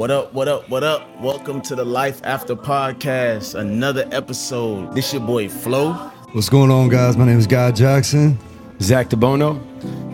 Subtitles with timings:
[0.00, 1.20] What up, what up, what up?
[1.20, 4.94] Welcome to the Lyfe After Podcast, another episode.
[4.94, 5.92] This your boy Flo.
[6.32, 7.18] What's going on, guys?
[7.18, 8.38] My name is Guy Jackson.
[8.80, 9.60] Zach DeBono.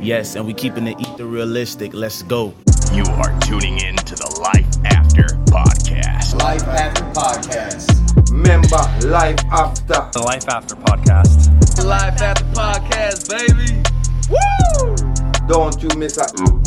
[0.02, 1.95] Yes, and we keeping it ether realistic.
[1.95, 2.52] Let's go.
[2.93, 6.34] You are tuning in to the Lyfe After Podcast.
[6.34, 8.32] Lyfe After Podcast.
[8.32, 9.87] Remember, life after.
[9.87, 11.48] The Lyfe After Podcast.
[11.84, 13.84] Lyfe After Podcast, baby.
[14.30, 15.47] Woo!
[15.47, 16.66] Don't you miss a.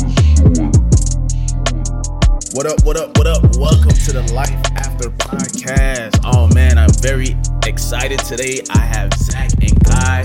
[2.52, 3.42] What up, what up, what up?
[3.56, 6.20] Welcome to the Lyfe After Podcast.
[6.24, 7.36] Oh man, I'm very
[7.66, 8.60] excited today.
[8.70, 10.22] I have Zach and Guy.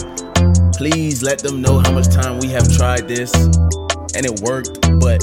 [0.75, 3.33] Please let them know how much time we have tried this
[4.15, 5.21] and it worked, but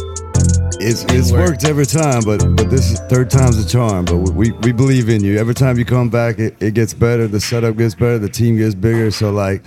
[0.80, 1.48] It's it's work.
[1.50, 4.04] worked every time, but but this is third time's a charm.
[4.04, 5.38] But we, we believe in you.
[5.38, 7.26] Every time you come back, it, it gets better.
[7.26, 8.18] The setup gets better.
[8.18, 9.10] The team gets bigger.
[9.10, 9.62] So like,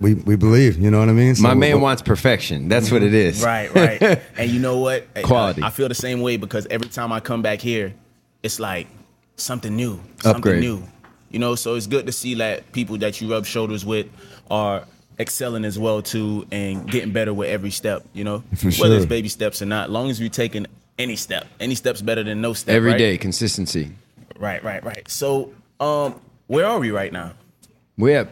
[0.00, 0.78] we we believe.
[0.78, 1.34] You know what I mean?
[1.34, 2.68] So My man we- wants perfection.
[2.68, 3.42] That's what it is.
[3.42, 4.20] Right, right.
[4.38, 5.06] and you know what?
[5.16, 5.62] I- Quality.
[5.62, 7.94] I, feel the same way because every time I come back here,
[8.42, 8.86] it's like
[9.36, 10.60] something new, something Upgrade.
[10.60, 10.82] new.
[11.30, 14.06] You know, so it's good to see that people that you rub shoulders with
[14.50, 14.84] are
[15.18, 18.04] excelling as well too and getting better with every step.
[18.14, 20.66] You know, For whether it's baby steps or not, long as you're taking
[20.98, 22.74] any step, any steps better than no step.
[22.74, 22.98] Every right?
[22.98, 23.92] day, consistency.
[24.38, 25.08] Right, right, right.
[25.10, 27.32] So, um, where are we right now?
[27.98, 28.28] We have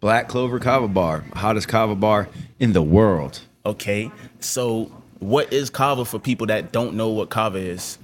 [0.00, 2.28] Black Klover Kava Bar, hottest kava bar
[2.60, 3.40] in the world.
[3.66, 4.84] Okay, so
[5.18, 7.98] what is kava for people that don't know what kava is?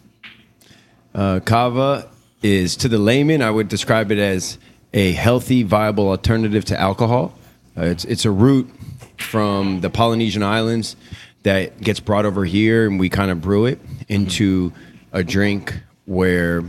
[1.14, 2.08] Uh, kava
[2.42, 4.58] is, to the layman, I would describe it as
[4.92, 7.38] a healthy, viable alternative to alcohol.
[7.76, 8.68] Uh, it's, it's a root
[9.18, 10.96] from the Polynesian islands
[11.44, 13.78] that gets brought over here, and we kind of brew it
[14.08, 14.72] into
[15.12, 16.64] a drink where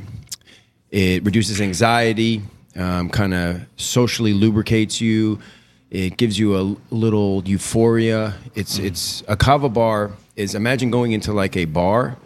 [0.92, 2.44] it reduces anxiety,
[2.76, 5.40] um, kind of socially lubricates you.
[5.92, 8.36] It gives you a little euphoria.
[8.54, 12.18] It's it's a kava bar is imagine going into like a bar,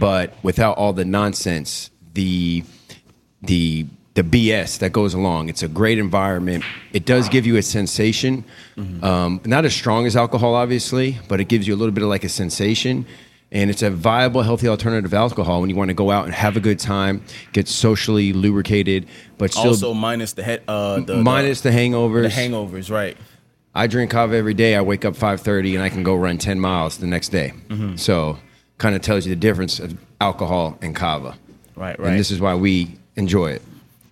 [0.00, 2.64] but without all the nonsense, the
[3.42, 5.50] the the BS that goes along.
[5.50, 6.64] It's a great environment.
[6.92, 8.44] It does give you a sensation,
[9.02, 12.08] um, not as strong as alcohol, obviously, but it gives you a little bit of
[12.08, 13.04] like a sensation.
[13.56, 16.34] And it's a viable, healthy alternative to alcohol when you want to go out and
[16.34, 17.24] have a good time,
[17.54, 19.06] get socially lubricated,
[19.38, 22.22] but still also minus the head, uh, the, minus the, hangovers.
[22.24, 23.16] the hangovers, right?
[23.74, 24.76] I drink kava every day.
[24.76, 27.54] I wake up 5:30 and I can go run 10 miles the next day.
[27.96, 28.38] So,
[28.76, 31.38] kind of tells you the difference of alcohol and kava.
[31.76, 32.08] Right, right.
[32.08, 33.62] And this is why we enjoy it.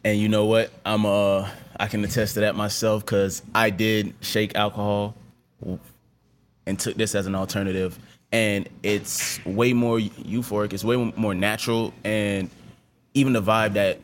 [0.05, 0.71] And you know what?
[0.87, 5.15] I'm uh I can attest to that myself because I did shake alcohol
[6.67, 7.99] and took this as an alternative.
[8.33, 10.73] And it's way more euphoric.
[10.73, 12.51] It's way more natural, and
[13.15, 14.01] even the vibe that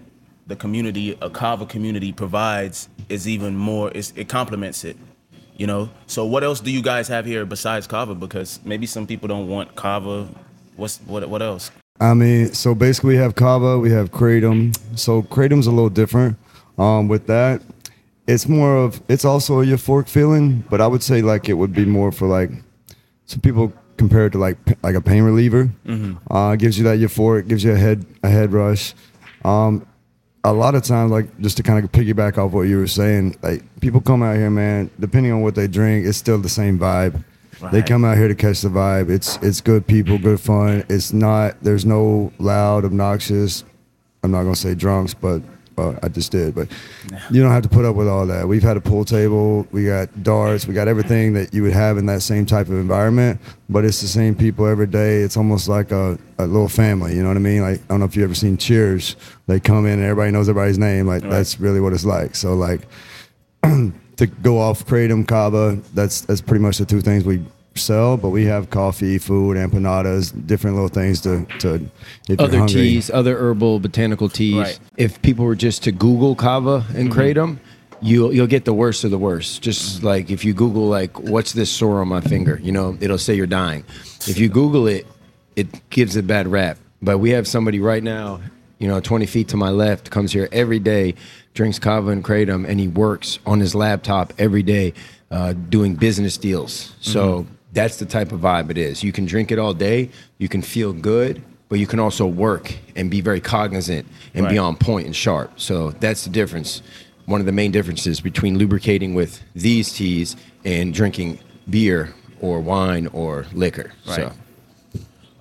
[0.46, 3.90] the community, a kava community, provides is even more.
[3.94, 4.96] It complements it.
[5.56, 5.90] You know.
[6.06, 8.14] So what else do you guys have here besides kava?
[8.14, 10.28] Because maybe some people don't want kava.
[10.76, 11.28] What's what?
[11.28, 11.70] What else?
[12.00, 14.74] I mean, so basically we have kava, we have kratom.
[14.98, 16.38] So kratom's a little different.
[16.78, 17.60] Um, with that,
[18.26, 21.74] it's more of it's also a euphoric feeling, but I would say like it would
[21.74, 22.50] be more for like
[23.26, 25.70] some people compare it to like like a pain reliever.
[26.30, 28.94] Uh, gives you that euphoric, gives you a head a head rush.
[29.44, 29.86] Um,
[30.42, 33.36] a lot of times, like just to kind of piggyback off what you were saying,
[33.42, 34.90] like people come out here, man.
[34.98, 37.22] Depending on what they drink, it's still the same vibe.
[37.72, 39.10] They come out here to catch the vibe.
[39.10, 40.82] It's it's good people, good fun.
[40.88, 41.62] It's not.
[41.62, 43.64] There's no loud, obnoxious.
[44.22, 45.42] I'm not gonna say drunks, but
[46.02, 46.54] I just did.
[46.54, 46.68] But
[47.30, 48.46] you don't have to put up with all that.
[48.46, 49.66] We've had a pool table.
[49.72, 50.66] We got darts.
[50.66, 53.40] We got everything that you would have in that same type of environment.
[53.68, 55.22] But it's the same people every day.
[55.22, 57.14] It's almost like a, a little family.
[57.14, 57.62] You know what I mean?
[57.62, 59.16] Like I don't know if you've ever seen Cheers.
[59.46, 61.06] They come in and everybody knows everybody's name.
[61.06, 62.34] Like that's really what it's like.
[62.36, 62.80] So like
[63.62, 67.42] to go off kratom kava that's that's pretty much the two things we
[67.80, 71.74] sell but we have coffee food empanadas different little things to to
[72.28, 74.56] if you're Other teas, other herbal botanical teas.
[74.56, 74.80] Right.
[74.96, 77.58] If people were just to Google kava and kratom,
[78.00, 79.62] you'll you'll get the worst of the worst.
[79.62, 83.18] Just like if you Google like what's this sore on my finger, you know, it'll
[83.18, 83.84] say you're dying.
[84.26, 85.06] If you Google it,
[85.56, 86.78] it gives a bad rap.
[87.02, 88.40] But we have somebody right now,
[88.78, 91.14] you know, 20 feet to my left, comes here every day,
[91.54, 94.92] drinks kava and kratom, and he works on his laptop every day,
[95.30, 96.94] uh, doing business deals.
[97.00, 99.02] So that's the type of vibe it is.
[99.02, 102.74] You can drink it all day, you can feel good, but you can also work
[102.96, 105.58] and be very cognizant and be on point and sharp.
[105.60, 106.82] So that's the difference.
[107.26, 111.38] One of the main differences between lubricating with these teas and drinking
[111.68, 113.92] beer or wine or liquor.
[114.04, 114.32] So Right.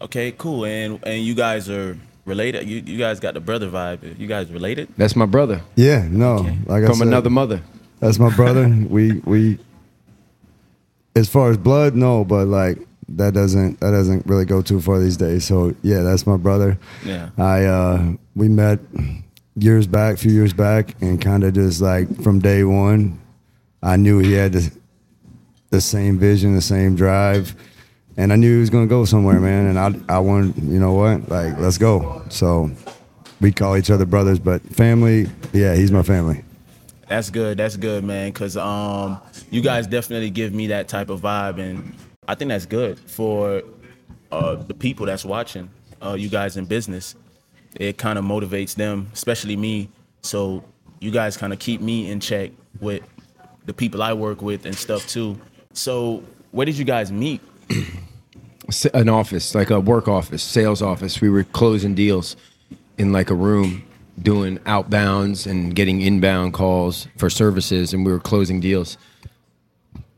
[0.01, 0.65] Okay, cool.
[0.65, 2.67] And and you guys are related.
[2.67, 4.17] You you guys got the brother vibe.
[4.19, 4.87] You guys related?
[4.97, 7.61] that's my brother yeah no like I from said, another mother.
[7.99, 9.57] that's my brother we we
[11.15, 12.77] as far as blood no but like
[13.17, 15.45] that doesn't that doesn't really go too far these days.
[15.45, 16.77] So yeah, that's my brother.
[17.05, 17.29] Yeah.
[17.37, 18.79] I uh, we met
[19.55, 23.19] years back, a few years back, and kind of just like from day one,
[23.81, 24.71] I knew he had the,
[25.69, 27.55] the same vision, the same drive,
[28.17, 29.75] and I knew he was gonna go somewhere, man.
[29.75, 32.23] And I I wanted, you know what, like let's go.
[32.29, 32.71] So
[33.41, 36.43] we call each other brothers, but family, yeah, he's my family.
[37.09, 37.57] That's good.
[37.57, 38.31] That's good, man.
[38.33, 39.19] Cause um,
[39.49, 41.95] you guys definitely give me that type of vibe, and
[42.27, 43.63] I think that's good for
[44.31, 45.69] uh, the people that's watching.
[46.01, 47.15] Uh, you guys in business,
[47.75, 49.89] it kind of motivates them, especially me.
[50.21, 50.63] So
[50.99, 53.01] you guys kind of keep me in check with
[53.65, 55.39] the people I work with and stuff too.
[55.73, 57.41] So where did you guys meet?
[58.93, 61.21] An office, like a work office, sales office.
[61.21, 62.35] We were closing deals
[62.99, 63.83] in like a room,
[64.21, 68.97] doing outbounds and getting inbound calls for services, and we were closing deals.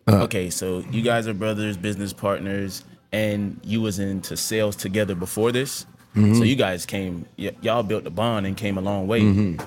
[0.07, 5.15] Uh, okay, so you guys are brothers, business partners, and you was into sales together
[5.15, 5.85] before this.
[6.15, 6.35] Mm-hmm.
[6.35, 9.21] So you guys came, y- y'all built a bond and came a long way.
[9.21, 9.63] Mm-hmm.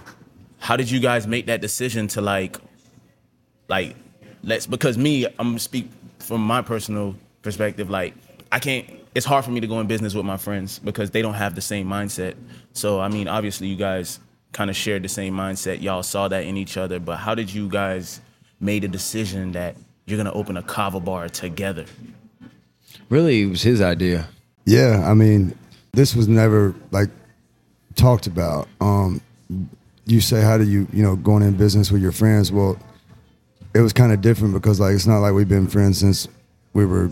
[0.59, 2.57] How did you guys make that decision to like,
[3.69, 3.97] like,
[4.43, 4.67] let's?
[4.67, 7.91] Because me, I'm gonna speak from my personal perspective.
[7.91, 8.15] Like,
[8.51, 8.89] I can't.
[9.15, 11.55] It's hard for me to go in business with my friends because they don't have
[11.55, 12.35] the same mindset.
[12.73, 14.21] So I mean, obviously, you guys
[14.55, 15.83] kind of shared the same mindset.
[15.83, 16.99] Y'all saw that in each other.
[16.99, 18.23] But how did you guys
[18.61, 21.85] made a decision that you're gonna open a kava bar together?
[23.11, 24.29] Really, it was his idea.
[24.65, 25.55] Yeah, I mean,
[25.93, 27.11] this was never like
[27.95, 28.69] talked about.
[28.81, 29.21] Um,
[30.07, 32.51] you say, how do you, you know, going in business with your friends?
[32.51, 32.79] Well,
[33.75, 36.29] it was kind of different because like it's not like we've been friends since
[36.73, 37.11] we were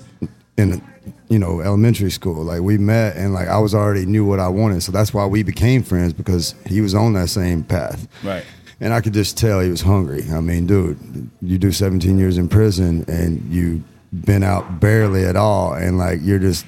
[0.57, 0.83] in,
[1.29, 2.45] you know, elementary school.
[2.45, 5.27] Like we met and like I was already knew what I wanted, so that's why
[5.27, 8.09] we became friends because he was on that same path.
[8.23, 8.45] Right.
[8.81, 10.25] And I could just tell he was hungry.
[10.33, 10.99] I mean, dude,
[11.41, 13.83] you do 17 years in prison and you've
[14.13, 16.67] been out barely at all, and like you're just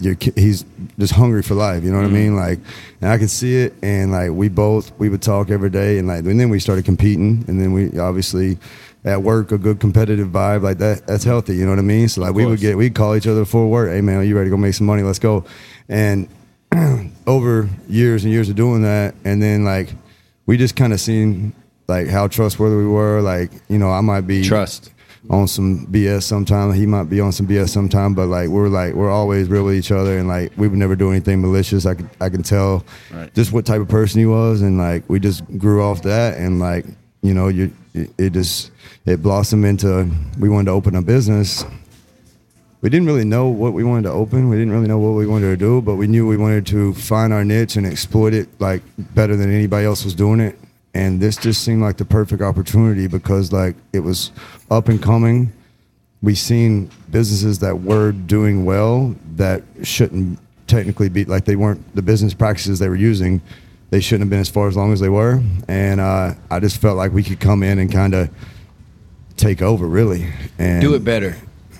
[0.00, 0.64] you're he's
[0.98, 1.84] just hungry for life.
[1.84, 2.14] You know what I mm-hmm.
[2.14, 2.36] mean?
[2.36, 2.58] Like,
[3.00, 3.74] and I could see it.
[3.82, 6.84] And like we both we would talk every day, and like and then we started
[6.84, 8.58] competing, and then we obviously
[9.06, 11.06] at work a good competitive vibe like that.
[11.06, 11.54] That's healthy.
[11.56, 12.08] You know what I mean?
[12.08, 13.88] So like we would get we'd call each other before work.
[13.90, 15.02] Hey man, are you ready to go make some money?
[15.02, 15.44] Let's go.
[15.88, 16.28] And
[17.26, 19.90] over years and years of doing that, and then like
[20.46, 21.52] we just kind of seen
[21.88, 23.20] like how trustworthy we were.
[23.22, 24.90] Like you know, I might be Trust.
[25.30, 26.72] on some BS sometime.
[26.72, 29.76] He might be on some BS sometime, but like we're like we're always real with
[29.76, 31.86] each other, and like we would never do anything malicious.
[31.86, 33.32] I could I can tell Right.
[33.34, 36.58] just what type of person he was, and like we just grew off that, and
[36.58, 36.84] like
[37.22, 38.70] you know you it, just
[39.04, 41.64] it blossomed into we wanted to open a business.
[42.82, 44.48] We didn't really know what we wanted to open.
[44.48, 46.94] We didn't really know what we wanted to do, but we knew we wanted to
[46.94, 50.58] find our niche and exploit it like better than anybody else was doing it.
[50.94, 54.30] And this just seemed like the perfect opportunity because like it was
[54.70, 55.52] up and coming.
[56.22, 62.02] We seen businesses that were doing well that shouldn't technically be like they weren't the
[62.02, 63.40] business practices they were using.
[63.90, 65.40] They shouldn't have been as far as long as they were.
[65.68, 68.30] And uh, I just felt like we could come in and kind of
[69.36, 70.26] take over really
[70.58, 71.36] and do it better.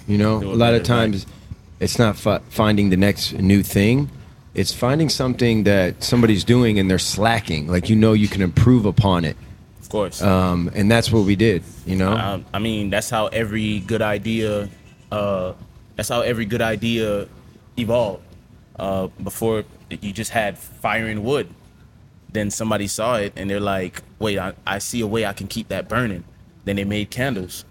[0.06, 0.84] You know, a it lot of better, right.
[0.84, 1.26] times
[1.80, 4.08] it's not fi- finding the next new thing.
[4.54, 7.66] It's finding something that somebody's doing and they're slacking.
[7.66, 9.36] Like you know, you can improve upon it,
[9.80, 10.22] Of course.
[10.22, 11.62] um, and that's what we did.
[11.84, 14.68] You know, Um, I mean, that's how every good idea,
[15.10, 15.52] uh,
[15.96, 17.26] that's how every good idea
[17.76, 18.22] evolved.
[18.78, 21.48] Uh, before you just had firing wood,
[22.36, 25.46] then somebody saw it and they're like, "Wait, I, I see a way I can
[25.48, 26.24] keep that burning."
[26.64, 27.64] Then they made candles.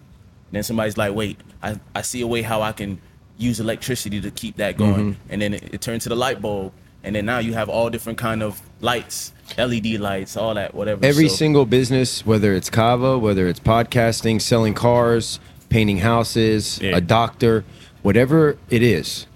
[0.51, 2.99] Then somebody's like, "Wait, I, I see a way how I can
[3.37, 5.31] use electricity to keep that going." Mm-hmm.
[5.31, 6.71] And then it, it turned to the light bulb,
[7.03, 11.05] and then now you have all different kind of lights, LED lights, all that, whatever.
[11.05, 16.97] every So- single business, whether it's kava, whether it's podcasting, selling cars, painting houses, Yeah.
[16.97, 17.63] a doctor,
[18.01, 19.27] whatever it is,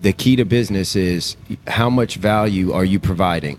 [0.00, 3.58] the key to business is how much value are you providing?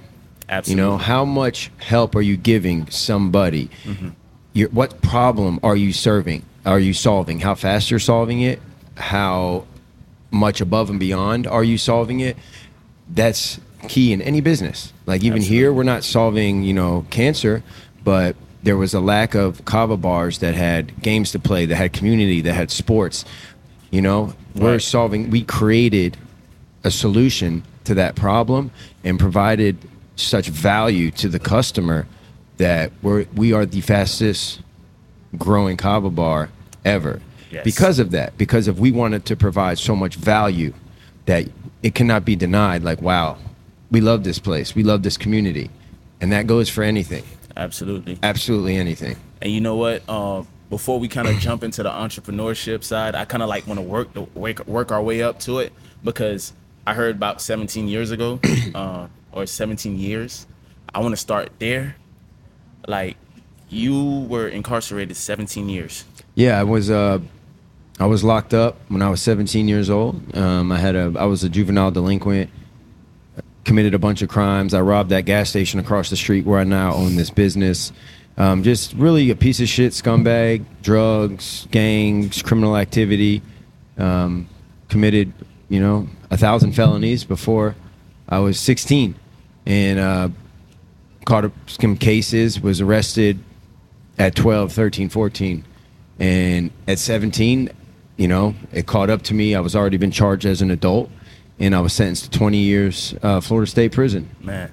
[0.50, 0.84] Absolutely.
[0.84, 3.70] You know, how much help are you giving somebody?
[3.84, 4.10] Mm-hmm.
[4.54, 6.44] Your, what problem are you serving?
[6.66, 7.40] Are you solving?
[7.40, 8.60] How fast you're solving it?
[8.98, 9.66] How
[10.32, 12.36] much above and beyond are you solving it?
[13.10, 14.92] That's key in any business.
[15.06, 17.64] Like even here, we're not solving, you know, cancer,
[18.04, 21.94] but there was a lack of kava bars that had games to play, that had
[21.94, 23.24] community, that had sports.
[23.92, 25.30] You know, we're solving.
[25.30, 26.18] We created
[26.84, 28.72] a solution to that problem
[29.04, 29.78] and provided
[30.22, 32.08] such value to the customer
[32.58, 34.62] that we're we are the fastest
[35.38, 36.50] growing kava bar
[36.86, 37.22] ever
[37.52, 37.64] Yes.
[37.64, 40.72] because of that because if we wanted to provide so much value
[41.26, 41.48] that
[41.82, 43.38] it cannot be denied like wow
[43.90, 45.72] we love this place we love this community
[46.22, 47.24] and that goes for anything
[47.58, 48.20] Absolutely.
[48.22, 50.08] absolutely anything And you know what?
[50.08, 53.80] Um, before we kind of jump into the entrepreneurship side, I kind of like want
[53.80, 55.74] to work the work work our way up to it
[56.04, 56.54] because
[56.86, 58.40] I heard about 17 years ago,
[58.76, 60.48] uh, or 17 years.
[60.94, 61.96] I want to start there.
[62.88, 63.18] Like,
[63.70, 66.06] you were incarcerated 17 years.
[66.36, 67.20] Yeah, I was uh,
[68.00, 70.36] I was locked up when I was 17 years old.
[70.36, 72.50] Um, I had a I was a juvenile delinquent.
[73.66, 74.74] Committed a bunch of crimes.
[74.74, 77.92] I robbed that gas station across the street where I now own this business.
[78.38, 83.42] Um, just really a piece of shit scumbag, drugs, gangs, criminal activity.
[83.98, 84.48] Um,
[84.88, 85.34] committed,
[85.68, 87.76] you know, a thousand felonies before
[88.30, 89.16] I was 16,
[89.66, 90.30] and uh,
[91.26, 92.62] caught up some cases.
[92.62, 93.40] Was arrested
[94.18, 95.66] at 12, 13, 14.
[96.20, 97.70] And at 17,
[98.18, 99.56] you know, it caught up to me.
[99.56, 101.10] I was already been charged as an adult,
[101.58, 104.30] and I was sentenced to 20 years uh, Florida State prison.
[104.42, 104.72] Man,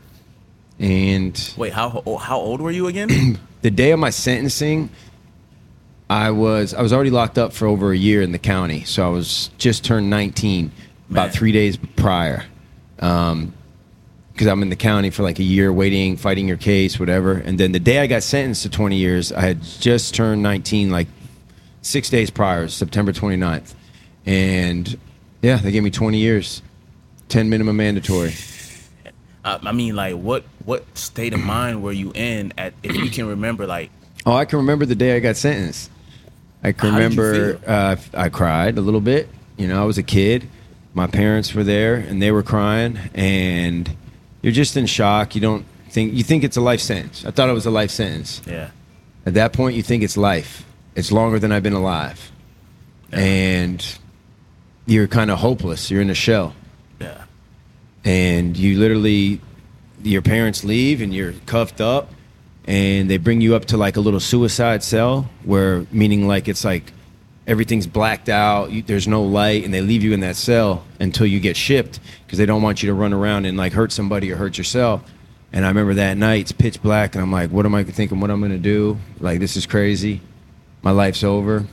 [0.79, 3.39] And wait, how how old were you again?
[3.63, 4.91] the day of my sentencing,
[6.11, 9.07] I was I was already locked up for over a year in the county, so
[9.07, 10.73] I was just turned 19 Man.
[11.11, 12.45] about three days prior.
[13.01, 13.53] Um,
[14.33, 17.33] because I'm in the county for like a year, waiting, fighting your case, whatever.
[17.33, 20.91] And then the day I got sentenced to 20 years, I had just turned 19,
[20.91, 21.09] like
[21.81, 23.75] six days prior, September 29th.
[24.27, 24.99] And
[25.41, 26.61] yeah, they gave me 20 years,
[27.31, 28.35] 10 minimum mandatory.
[29.43, 33.09] I, I mean, like, what what state of mind were you in at if you
[33.09, 33.67] can remember?
[33.67, 33.91] Like,
[34.27, 35.91] Oh, I can remember the day I got sentenced.
[36.63, 39.29] I can remember uh, I cried a little bit.
[39.57, 40.49] You know, I was a kid.
[40.97, 43.89] My parents were there and they were crying, and
[44.41, 45.35] you're just in shock.
[45.35, 47.25] You don't think you think it's a life sentence.
[47.27, 48.41] I thought it was a life sentence.
[48.47, 48.71] yeah,
[49.27, 50.65] At that point, you think it's life.
[50.95, 52.33] It's longer than I've been alive,
[53.13, 53.19] Yeah.
[53.21, 53.99] and
[54.87, 55.91] you're kind of hopeless.
[55.91, 56.55] You're in a shell
[56.99, 57.25] yeah,
[58.05, 59.41] and you literally
[60.03, 62.09] your parents leave and you're cuffed up
[62.67, 66.65] and they bring you up to like a little suicide cell where meaning like it's
[66.65, 66.93] like
[67.47, 71.27] everything's blacked out you, there's no light and they leave you in that cell until
[71.27, 74.31] you get shipped because they don't want you to run around and like hurt somebody
[74.31, 75.03] or hurt yourself
[75.53, 78.21] and i remember that night it's pitch black and i'm like what am i thinking
[78.21, 80.21] what i'm gonna do like this is crazy
[80.83, 81.67] my life's over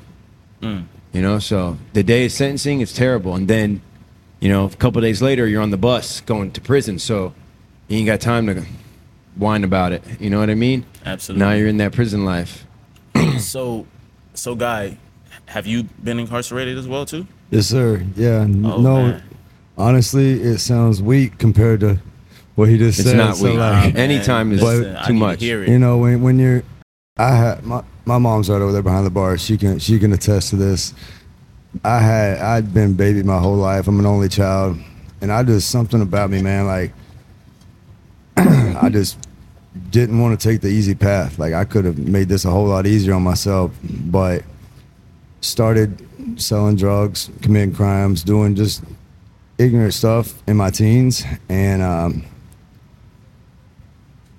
[0.61, 0.81] hmm.
[1.11, 3.81] you know so the day of sentencing it's terrible and then
[4.43, 7.33] you know, a couple days later, you're on the bus going to prison, so
[7.87, 8.65] you ain't got time to
[9.37, 10.03] whine about it.
[10.19, 10.85] You know what I mean?
[11.05, 11.45] Absolutely.
[11.45, 12.67] Now you're in that prison life.
[13.39, 13.87] So,
[14.33, 14.97] so guy,
[15.47, 17.27] have you been incarcerated as well too?
[17.51, 18.03] Yes, sir.
[18.15, 18.39] Yeah.
[18.41, 19.23] Oh, no, man.
[19.77, 21.99] honestly, it sounds weak compared to
[22.55, 23.19] what he just It's said.
[23.19, 23.57] It's not So, weak.
[23.59, 25.41] like, Nah, Anytime is listen, too need to much.
[25.41, 25.69] hear it.
[25.69, 26.63] you know, when when you're,
[27.17, 29.37] I had my my mom's right over there behind the bar.
[29.37, 30.93] She can she can attest to this.
[31.83, 33.87] I had I'd been baby my whole life.
[33.87, 34.77] I'm an only child,
[35.21, 36.65] and I just something about me, man.
[36.67, 36.91] Like
[38.37, 39.17] I just
[39.89, 41.37] didn't want to take the easy path.
[41.39, 44.43] Like I could have made this a whole lot easier on myself, but
[45.43, 46.05] started
[46.39, 48.83] selling drugs, committing crimes, doing just
[49.57, 52.25] ignorant stuff in my teens, and um,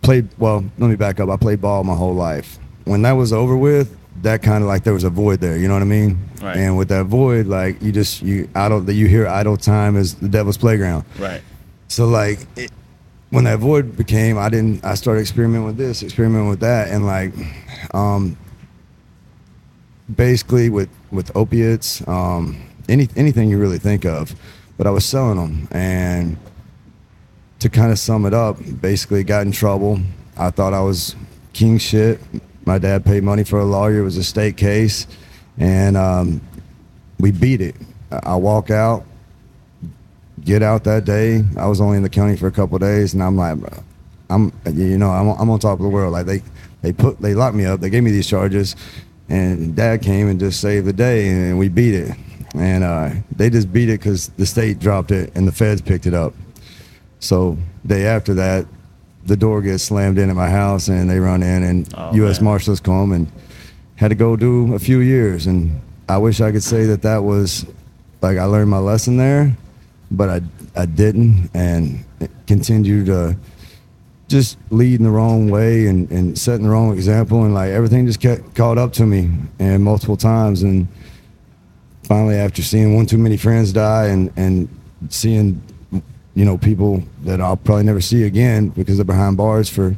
[0.02, 0.28] played.
[0.38, 1.28] Well, let me back up.
[1.28, 2.58] I played ball my whole life.
[2.84, 5.56] When that was over with, that kind of like there was a void there.
[5.56, 6.18] You know what I mean?
[6.42, 6.56] Right.
[6.56, 8.90] And with that void, like you just you idle.
[8.90, 11.04] You hear idle time is the devil's playground.
[11.18, 11.42] Right.
[11.88, 12.70] So like it,
[13.30, 14.84] when that void became, I didn't.
[14.84, 17.32] I started experimenting with this, experimenting with that, and like,
[17.92, 18.36] um,
[20.14, 24.34] basically with with opiates, um, any anything you really think of.
[24.76, 26.36] But I was selling them, and
[27.60, 30.00] to kind of sum it up, basically got in trouble.
[30.36, 31.14] I thought I was
[31.52, 32.20] king shit.
[32.66, 34.00] My dad paid money for a lawyer.
[34.00, 35.06] It was a state case,
[35.58, 36.40] and um,
[37.18, 37.76] we beat it.
[38.10, 39.04] I walk out,
[40.44, 41.44] get out that day.
[41.56, 43.58] I was only in the county for a couple days, and I'm like,
[44.30, 46.12] I'm, you know, I'm, I'm on top of the world.
[46.12, 46.42] Like they,
[46.82, 47.80] they put, they locked me up.
[47.80, 48.76] They gave me these charges,
[49.28, 52.16] and Dad came and just saved the day, and we beat it.
[52.54, 56.06] And uh, they just beat it because the state dropped it and the feds picked
[56.06, 56.34] it up.
[57.18, 58.66] So day after that,
[59.26, 62.40] the door gets slammed in at my house, and they run in, and Oh, U.S.
[62.40, 62.44] man.
[62.44, 63.30] Marshals come and
[63.96, 65.46] had to go do a few years.
[65.46, 67.66] And I wish I could say that that was
[68.20, 69.56] like I learned my lesson there,
[70.10, 70.40] but I
[70.76, 73.36] I didn't, and it continued to
[74.34, 78.20] just leading the wrong way and, and setting the wrong example, and like everything just
[78.20, 80.88] kept caught up to me, and multiple times, and
[82.02, 84.68] finally after seeing one too many friends die and and
[85.08, 85.62] seeing
[86.34, 89.94] you know people that I'll probably never see again because they're behind bars for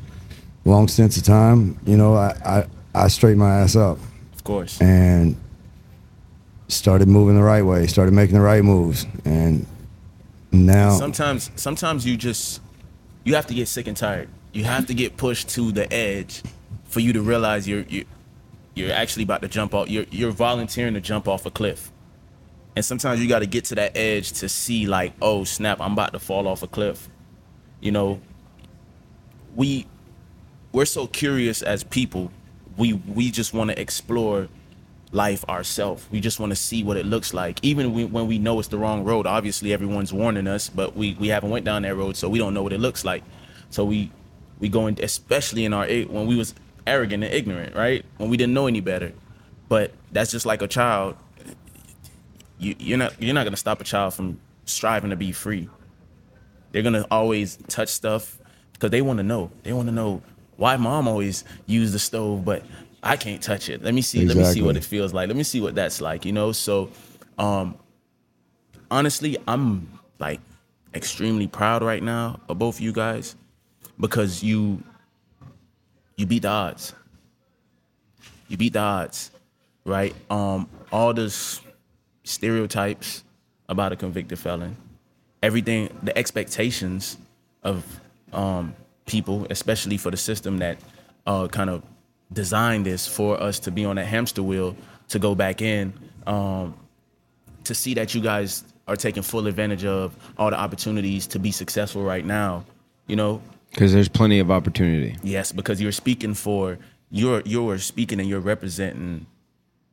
[0.67, 3.99] long stints of time, you know, I I, I straightened my ass up.
[4.35, 4.79] Of course.
[4.83, 5.35] and
[6.69, 9.67] started moving the right way, started making the right moves, and
[10.53, 12.61] now Sometimes, sometimes you just
[13.27, 14.29] you have to get sick and tired.
[14.53, 16.43] You have to get pushed to the edge
[16.85, 18.05] for you to realize you're you
[18.75, 19.91] you're actually about to jump off.
[19.91, 21.91] You're you're volunteering to jump off a cliff,
[22.77, 25.93] and sometimes you got to get to that edge to see like, oh snap, I'm
[25.93, 27.09] about to fall off a cliff.
[27.81, 28.21] You know,
[29.57, 29.89] we
[30.71, 32.31] we're so curious as people.
[32.77, 34.47] We we just want to explore
[35.13, 36.07] life ourselves.
[36.11, 38.69] We just want to see what it looks like, even we, when we know it's
[38.69, 39.27] the wrong road.
[39.27, 42.55] Obviously, everyone's warning us, but we we haven't went down that road, so we don't
[42.55, 43.23] know what it looks like.
[43.71, 44.11] So we
[44.59, 46.55] we go in, especially in our when we was
[46.87, 48.05] arrogant and ignorant, right?
[48.19, 49.13] When we didn't know any better.
[49.69, 51.17] But that's just like a child.
[52.59, 55.69] You you're not you're not gonna stop a child from striving to be free.
[56.73, 58.39] They're gonna always touch stuff
[58.73, 59.51] because they want to know.
[59.63, 60.23] They want to know
[60.57, 62.63] why mom always used the stove, but
[63.03, 63.83] I can't touch it.
[63.83, 64.25] Let me see.
[64.27, 65.29] Let me see what it feels like.
[65.29, 66.25] Let me see what that's like.
[66.25, 66.53] You know.
[66.53, 66.91] So,
[67.39, 67.77] um,
[68.91, 69.89] honestly, I'm
[70.19, 70.41] like
[70.95, 73.37] extremely proud right now of both of you guys
[74.01, 74.83] because you
[76.17, 76.95] you beat the odds.
[78.49, 79.31] You beat the odds,
[79.85, 80.15] right?
[80.31, 81.61] Um, all this
[82.25, 83.25] stereotypes
[83.69, 84.77] about a convicted felon,
[85.43, 87.19] everything, the expectations
[87.63, 87.85] of
[88.33, 88.75] um,
[89.07, 90.79] people, especially for the system that
[91.27, 91.83] uh, kind of
[92.33, 94.77] designed this for us to be on that hamster wheel
[95.09, 95.93] to go back in.
[96.27, 96.75] Um,
[97.65, 101.51] to see that you guys are taking full advantage of all the opportunities to be
[101.51, 102.65] successful right now,
[103.07, 105.17] you know, Because there's plenty of opportunity.
[105.23, 106.79] Yes, because you're speaking for
[107.11, 109.27] you're you're speaking and you're representing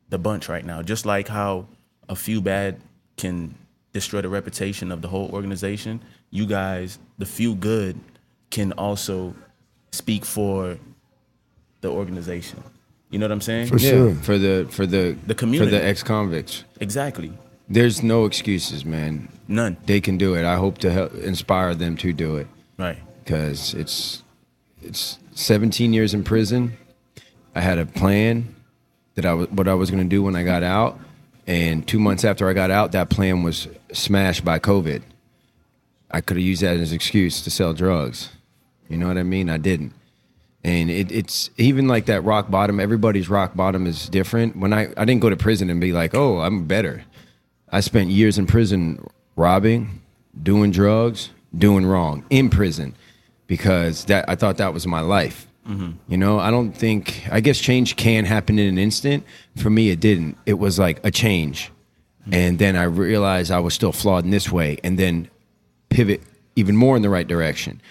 [0.09, 0.81] the bunch right now.
[0.81, 1.65] Just like how
[2.09, 2.79] a few bad
[3.17, 3.55] can
[3.93, 7.99] destroy the reputation of the whole organization, you guys, the few good,
[8.49, 9.35] can also
[9.91, 10.77] speak for
[11.83, 12.63] the organization.
[13.11, 13.67] You know what I'm saying?
[13.67, 14.15] For sure.
[14.15, 15.69] For the for the The community.
[15.71, 16.63] for the ex convicts.
[16.79, 17.31] Exactly.
[17.69, 19.29] There's no excuses, man.
[19.47, 19.77] None.
[19.85, 20.43] They can do it.
[20.45, 22.47] I hope to help inspire them to do it
[22.79, 22.97] Right.
[23.23, 24.23] because it's
[24.81, 26.73] it's 17 years in prison.
[27.55, 28.55] I had a plan
[29.15, 30.99] that I was what I was going to do when I got out,
[31.45, 35.01] and two months after I got out, that plan was smashed by COVID.
[36.09, 38.29] I could have used that as an excuse to sell drugs.
[38.89, 39.49] You know what I mean?
[39.49, 39.93] I didn't.
[40.63, 42.79] And it, it's even like that rock bottom.
[42.79, 44.55] Everybody's rock bottom is different.
[44.55, 47.03] When I, I didn't go to prison and be like, oh, I'm better.
[47.69, 50.01] I spent years in prison robbing,
[50.41, 52.95] doing drugs, doing wrong in prison
[53.47, 55.47] because that I thought that was my life.
[55.67, 55.91] Mm-hmm.
[56.07, 59.25] You know, I don't think I guess change can happen in an instant.
[59.57, 60.37] For me, it didn't.
[60.45, 61.71] It was like a change,
[62.21, 62.33] mm-hmm.
[62.33, 65.29] and then I realized I was still flawed in this way, and then
[65.89, 66.21] pivot
[66.55, 67.81] even more in the right direction.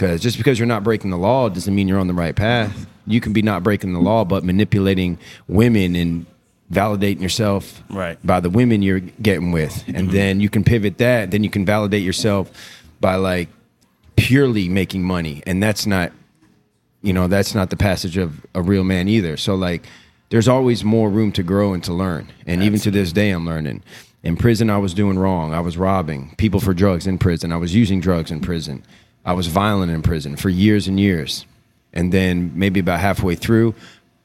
[0.00, 2.86] Because just because you're not breaking the law doesn't mean you're on the right path.
[3.06, 6.24] You can be not breaking the law, but manipulating women and
[6.72, 8.16] validating yourself Right.
[8.24, 9.84] by the women you're getting with.
[9.88, 10.10] And mm-hmm.
[10.10, 11.30] then you can pivot that.
[11.30, 12.50] Then you can validate yourself
[12.98, 13.50] by like
[14.16, 15.42] purely making money.
[15.46, 16.12] And that's not,
[17.02, 19.36] you know, that's not the passage of a real man either.
[19.36, 19.84] So like
[20.30, 22.32] there's always more room to grow and to learn.
[22.46, 23.82] And even to this day I'm learning.
[24.22, 25.52] In prison I was doing wrong.
[25.52, 27.52] I was robbing people for drugs in prison.
[27.52, 28.82] I was using drugs in prison.
[29.24, 31.46] I was violent in prison for years and years.
[31.92, 33.74] And then maybe about halfway through,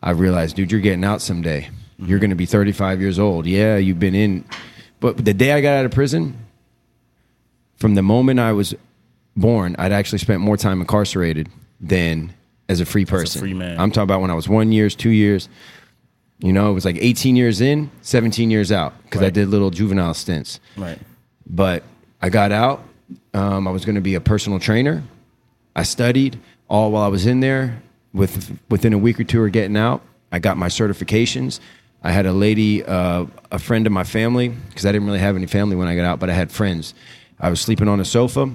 [0.01, 1.69] I realized, dude, you're getting out someday.
[1.97, 3.45] You're going to be 35 years old.
[3.45, 4.45] Yeah, you've been in.
[4.99, 6.37] But the day I got out of prison,
[7.77, 8.75] from the moment I was
[9.35, 12.33] born, I'd actually spent more time incarcerated than
[12.69, 13.41] as a free person.
[13.41, 13.79] free man.
[13.79, 15.49] I'm talking about when I was one years, two years.
[16.39, 19.71] You know, it was like 18 years in, 17 years out because I did little
[19.71, 20.59] juvenile stints.
[20.75, 20.99] Right.
[21.47, 21.83] But
[22.21, 22.83] I got out.
[23.33, 25.03] Um, I was going to be a personal trainer.
[25.75, 26.39] I studied
[26.69, 27.81] all while I was in there.
[28.13, 31.59] With within a week or two of getting out, I got my certifications.
[32.01, 35.35] I had a lady, uh, a friend of my family, because I didn't really have
[35.35, 36.93] any family when I got out, but I had friends.
[37.39, 38.53] I was sleeping on a sofa.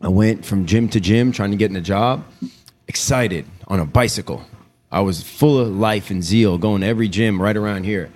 [0.00, 2.24] I went from gym to gym trying to get in a job,
[2.86, 4.44] excited on a bicycle.
[4.90, 8.10] I was full of life and zeal, going to every gym right around here.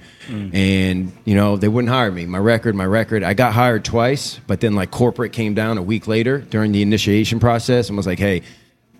[0.53, 2.25] And, you know, they wouldn't hire me.
[2.25, 3.25] My record, my record.
[3.25, 6.83] I got hired twice, but then like corporate came down a week later during the
[6.83, 8.43] initiation process and was like, hey,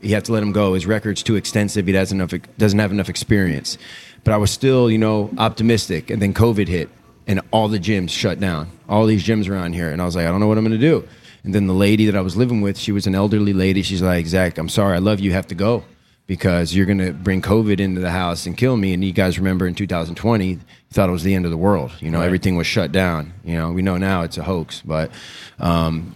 [0.01, 0.75] you have to let him go.
[0.75, 1.87] His record's too extensive.
[1.87, 3.79] He doesn't enough doesn't have enough experience.
[4.25, 6.11] But I was still, you know, optimistic.
[6.11, 6.89] And then COVID hit,
[7.27, 8.69] and all the gyms shut down.
[8.89, 10.79] All these gyms around here, and I was like, I don't know what I'm going
[10.79, 11.07] to do.
[11.45, 13.83] And then the lady that I was living with, she was an elderly lady.
[13.83, 15.27] She's like, Zach, I'm sorry, I love you.
[15.27, 15.85] You have to go
[16.31, 18.95] because you're going to bring COVID into the house and kill me.
[18.95, 20.61] And you guys remember in 2020, you
[20.93, 21.91] thought it was the end of the world.
[21.99, 22.27] You know, Right.
[22.27, 23.33] everything was shut down.
[23.45, 25.11] You know, we know now it's a hoax, but
[25.59, 26.15] um,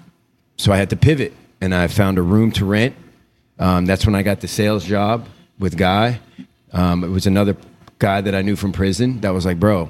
[0.56, 2.94] so I had to pivot, and I found a room to rent.
[3.58, 5.26] Um, that's when I got the sales job
[5.58, 6.20] with Guy.
[6.72, 7.56] Um, it was another
[7.98, 9.88] guy that I knew from prison that was like, "Bro,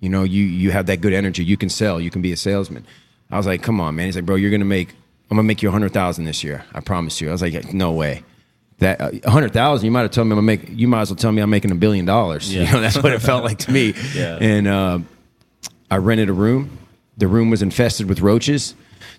[0.00, 1.44] you know, you you have that good energy.
[1.44, 2.00] You can sell.
[2.00, 2.86] You can be a salesman."
[3.30, 4.88] I was like, "Come on, man." He's like, "Bro, you're gonna make.
[5.30, 6.64] I'm gonna make you a hundred thousand this year.
[6.72, 8.22] I promise you." I was like, "No way."
[8.78, 10.68] That uh, a hundred thousand, you might have told me I'm make.
[10.68, 12.54] You might as well tell me I'm making a billion dollars.
[12.58, 13.94] You know, that's what it felt like to me.
[14.14, 14.38] Yeah.
[14.40, 14.98] And uh,
[15.90, 16.78] I rented a room.
[17.16, 18.74] The room was infested with roaches.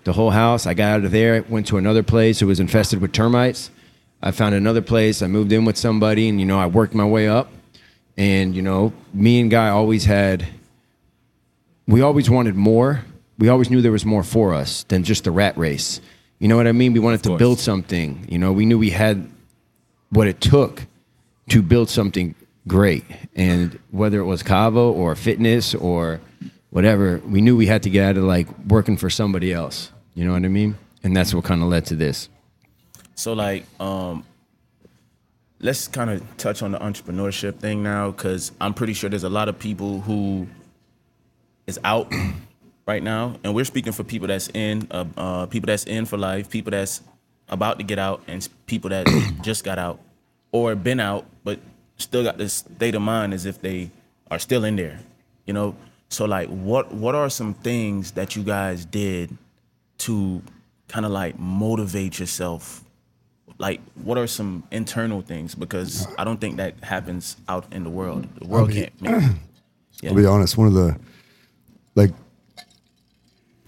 [0.06, 0.66] The whole house.
[0.66, 2.42] I got out of there, went to another place.
[2.42, 3.70] It was infested with termites.
[4.22, 5.22] I found another place.
[5.22, 7.52] I moved in with somebody, and you know, I worked my way up.
[8.18, 10.46] And you know, me and Guy always had.
[11.88, 13.04] We always wanted more.
[13.38, 16.02] We always knew there was more for us than just the rat race.
[16.40, 16.94] You know what I mean?
[16.94, 18.26] We wanted to build something.
[18.30, 19.30] You know, we knew we had
[20.10, 20.86] what it took
[21.50, 22.36] to build something
[22.68, 23.06] great.
[23.36, 26.22] And whether it was kava or fitness or
[26.70, 29.92] whatever, we knew we had to get out of like working for somebody else.
[30.14, 30.78] You know what I mean?
[31.04, 32.30] And that's what kind of led to this.
[33.16, 34.24] So like, um,
[35.60, 39.30] let's kind of touch on the entrepreneurship thing now, because I'm pretty sure there's a
[39.30, 40.48] lot of people who
[41.68, 42.12] is out
[42.88, 46.18] right now, and we're speaking for people that's in, uh, uh, people that's in for
[46.18, 47.02] life, people that's
[47.50, 49.08] about to get out, and people that
[49.42, 50.00] just got out
[50.52, 51.60] or been out but
[51.98, 53.92] still got this state of mind as if they
[54.32, 55.00] are still in there,
[55.46, 55.76] you know.
[56.10, 59.38] So like, what what are some things that you guys did
[60.00, 60.42] to
[60.88, 62.84] kind of like motivate yourself
[63.60, 67.90] like what are some internal things because i don't think that happens out in the
[67.90, 69.32] world the world mean- can't make
[70.08, 70.58] I'll be honest.
[70.58, 70.98] One of the
[71.96, 72.12] like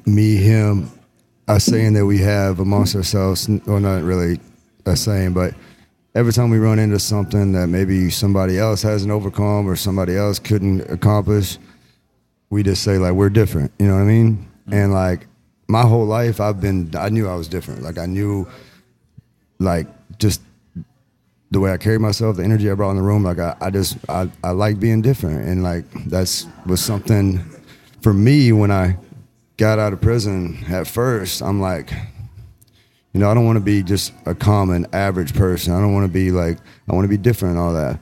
[0.06, 0.92] me, him,
[1.52, 3.50] a saying that we have amongst ourselves.
[3.66, 4.40] Well, not really
[4.86, 5.54] a saying, but
[6.16, 10.40] every time we run into something that maybe somebody else hasn't overcome or somebody else
[10.40, 11.58] couldn't accomplish,
[12.50, 13.72] we just say like we're different.
[13.80, 14.38] You know what I mean?
[14.38, 14.74] Mm-hmm.
[14.74, 15.28] And like
[15.68, 16.92] my whole life, I've been.
[16.96, 17.84] I knew I was different.
[17.84, 18.48] Like I knew,
[19.60, 19.88] like
[20.20, 20.42] just
[21.52, 23.70] the way I carried myself, the energy I brought in the room, like I, I
[23.72, 27.44] just I, I like being different, and like that's was something
[28.02, 28.98] for me when I
[29.62, 30.58] got out of prison.
[30.70, 31.92] At first, I'm like,
[33.14, 35.72] you know, I don't want to be just a common average person.
[35.72, 36.58] I don't want to be like
[36.90, 38.00] I want to be different and all that.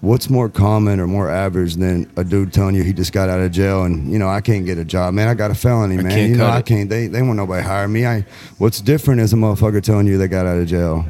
[0.00, 3.40] What's more common or more average than a dude telling you he just got out
[3.40, 5.26] of jail and you know I can't get a job, man.
[5.26, 6.12] I got a felony, man.
[6.12, 6.66] can't you know I it.
[6.66, 6.88] can't.
[6.88, 8.06] They they want nobody hire me.
[8.06, 8.24] I.
[8.58, 11.04] What's different is a motherfucker telling you they got out of jail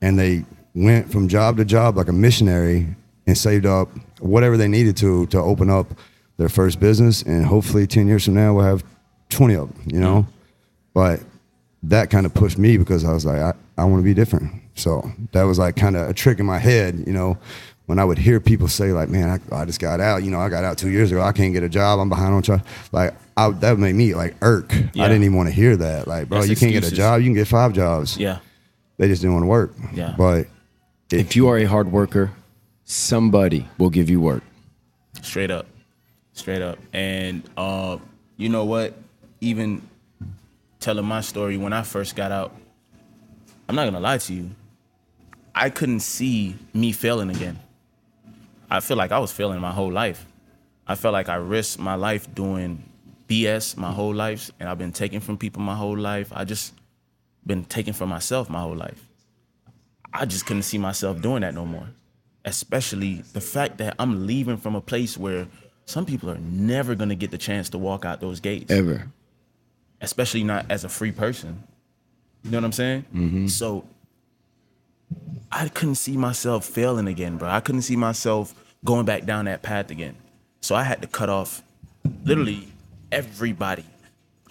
[0.00, 0.44] and they
[0.76, 2.86] went from job to job like a missionary
[3.26, 3.88] and saved up
[4.20, 5.88] whatever they needed to to open up
[6.36, 8.84] their first business and hopefully 10 years from now we'll have
[9.30, 10.26] 20 of them you know?
[10.94, 11.20] But
[11.82, 14.62] that kind of pushed me because i was like i, I want to be different.
[14.74, 17.38] So that was like kind of a trick in my head you know?
[17.86, 20.40] When i would hear people say like man i, I just got out you know
[20.40, 22.62] i got out two years ago i can't get a job i'm behind on charge
[22.92, 24.72] like I, that would make me like irk.
[24.94, 25.04] Yeah.
[25.04, 26.08] i didn't even want to hear that.
[26.08, 28.16] Like bro That's you can't get a job you can get five jobs.
[28.16, 28.38] Yeah.
[28.96, 29.74] They just didn't want to work.
[29.92, 30.14] Yeah.
[30.16, 30.46] But
[31.10, 32.32] If you are a hard worker,
[32.84, 34.42] somebody will give you work.
[35.22, 35.66] straight up
[36.36, 36.78] straight up.
[36.92, 37.98] And uh
[38.36, 38.94] you know what?
[39.40, 39.82] Even
[40.86, 42.54] telling my story when i first got out
[43.68, 44.48] i'm not gonna lie to you
[45.52, 47.58] i couldn't see me failing again.
[48.70, 50.24] I feel like i was failing my whole life.
[50.86, 52.84] I felt like i risked my life doing
[53.28, 56.30] bs my whole life and i've been taken from people my whole life.
[56.32, 56.72] I just
[57.44, 59.08] been taken from myself my whole life.
[60.12, 61.88] I just couldn't see myself doing that no more.
[62.44, 65.48] Especially the fact that I'm leaving from a place where
[65.86, 69.08] some people are never going to get the chance to walk out those gates, Ever.
[70.00, 71.62] especially not as a free person.
[72.44, 73.48] You know what I'm saying?
[73.48, 73.84] So
[75.50, 77.48] I couldn't see myself failing again, bro.
[77.48, 80.14] I couldn't see myself going back down that path again.
[80.60, 81.62] So I had to cut off
[82.24, 82.68] literally
[83.10, 83.84] everybody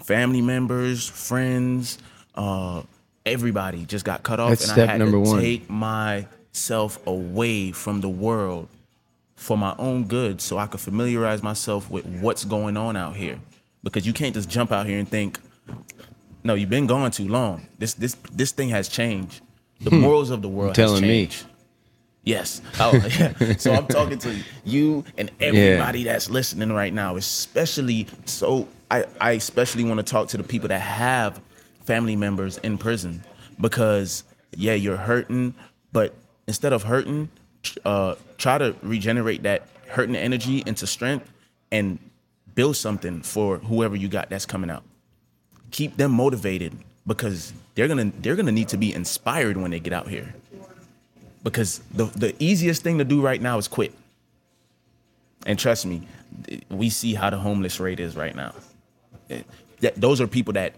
[0.03, 1.97] family members, friends,
[2.35, 2.83] uh,
[3.25, 4.49] everybody just got cut off.
[4.49, 5.41] That's and step I had number to one.
[5.41, 8.67] take myself away from the world
[9.35, 13.39] for my own good so I could familiarize myself with what's going on out here.
[13.83, 15.39] Because you can't just jump out here and think,
[16.43, 17.67] no, you've been gone too long.
[17.77, 19.41] This this this thing has changed.
[19.81, 19.99] The hmm.
[19.99, 21.29] morals of the world Telling me.
[22.23, 22.61] Yes.
[22.79, 23.55] Oh, yeah.
[23.57, 29.31] So I'm talking to you and everybody that's listening right now, especially so I, I
[29.31, 31.39] especially want to talk to the people that have
[31.83, 33.23] family members in prison
[33.61, 34.23] because
[34.55, 35.53] yeah, you're hurting,
[35.91, 36.15] but
[36.47, 37.29] instead of hurting,
[37.85, 41.31] uh, try to regenerate that hurting energy into strength
[41.71, 41.99] and
[42.55, 44.83] build something for whoever you got that's coming out.
[45.71, 46.73] Keep them motivated
[47.05, 50.33] because they're gonna they're gonna need to be inspired when they get out here
[51.43, 53.93] because the the easiest thing to do right now is quit.
[55.45, 56.07] And trust me,
[56.69, 58.53] we see how the homeless rate is right now.
[59.81, 60.73] That- those are people that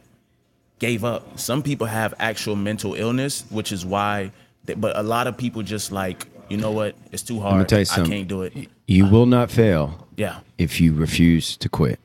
[0.80, 1.39] gave up.
[1.39, 4.32] Some people have actual mental illness, which is why.
[4.65, 6.96] They, but a lot of people just like, you know what?
[7.12, 7.68] It's too hard.
[7.70, 8.12] tell you I something.
[8.12, 8.70] can't do it.
[8.88, 12.00] You will not fail Yeah, if you refuse to quit.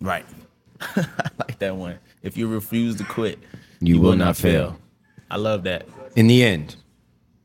[0.00, 0.24] right.
[0.80, 1.06] I
[1.40, 1.98] like that one.
[2.22, 3.38] If you refuse to quit,
[3.80, 4.78] You will not fail.
[5.30, 5.86] I love that.
[6.16, 6.76] In the end,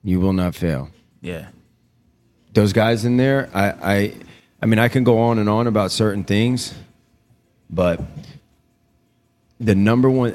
[0.04, 0.89] You will not fail.
[1.22, 1.48] Yeah.
[2.54, 3.65] Those guys in there, I,
[3.96, 4.13] I,
[4.62, 6.74] I mean, I can go on and on about certain things,
[7.72, 8.00] but
[9.60, 10.34] the number one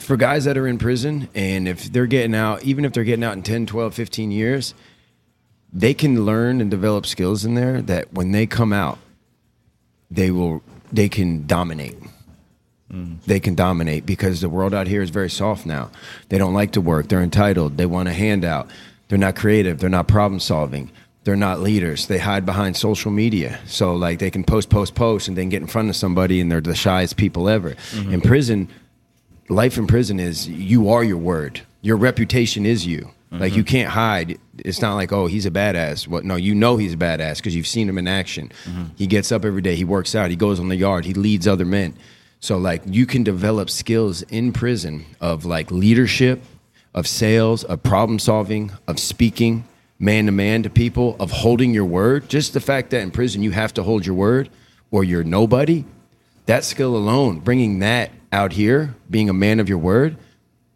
[0.00, 3.22] for guys that are in prison and if they're getting out, even if they're getting
[3.24, 4.74] out in 10, 12, 15 years,
[5.72, 8.98] they can learn and develop skills in there that when they come out,
[10.10, 11.96] they will they can dominate.
[12.92, 13.22] Mm.
[13.24, 15.90] They can dominate because the world out here is very soft now.
[16.28, 17.08] They don't like to work.
[17.08, 17.76] They're entitled.
[17.76, 18.68] They want a handout.
[19.08, 19.78] They're not creative.
[19.78, 20.90] They're not problem solving.
[21.22, 22.06] They're not leaders.
[22.06, 23.60] They hide behind social media.
[23.66, 26.50] So like they can post, post, post, and then get in front of somebody, and
[26.50, 27.72] they're the shyest people ever.
[27.74, 28.14] Mm-hmm.
[28.14, 28.68] In prison,
[29.48, 31.60] life in prison is you are your word.
[31.82, 33.10] Your reputation is you.
[33.32, 34.38] Like you can't hide.
[34.58, 36.08] It's not like oh he's a badass.
[36.08, 36.24] What?
[36.24, 38.50] No, you know he's a badass because you've seen him in action.
[38.96, 39.76] He gets up every day.
[39.76, 40.30] He works out.
[40.30, 41.04] He goes on the yard.
[41.04, 41.94] He leads other men.
[42.40, 46.42] So like you can develop skills in prison of like leadership,
[46.94, 49.64] of sales, of problem solving, of speaking
[49.98, 52.28] man to man to people, of holding your word.
[52.28, 54.48] Just the fact that in prison you have to hold your word
[54.90, 55.84] or you're nobody
[56.46, 60.16] that skill alone, bringing that out here, being a man of your word,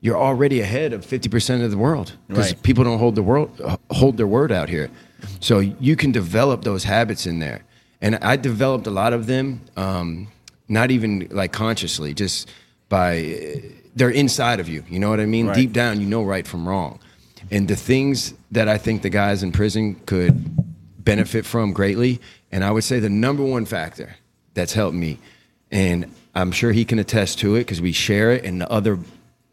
[0.05, 2.63] you're already ahead of 50% of the world because Right.
[2.63, 3.49] people don't hold the world
[3.91, 4.91] hold their word out here.
[5.41, 7.63] So you can develop those habits in there.
[8.03, 10.29] And I developed a lot of them um,
[10.69, 12.51] not even like consciously, just
[12.91, 13.63] by
[13.97, 14.85] they're inside of you.
[14.91, 15.47] You know what I mean?
[15.47, 15.57] Right.
[15.57, 16.99] Deep down you know right from wrong.
[17.51, 20.35] And the things that I think the guys in prison could
[21.03, 22.21] benefit from greatly.
[22.53, 24.17] And I would say the number one factor
[24.53, 25.19] that's helped me,
[25.71, 28.99] and I'm sure he can attest to it because we share it, and the other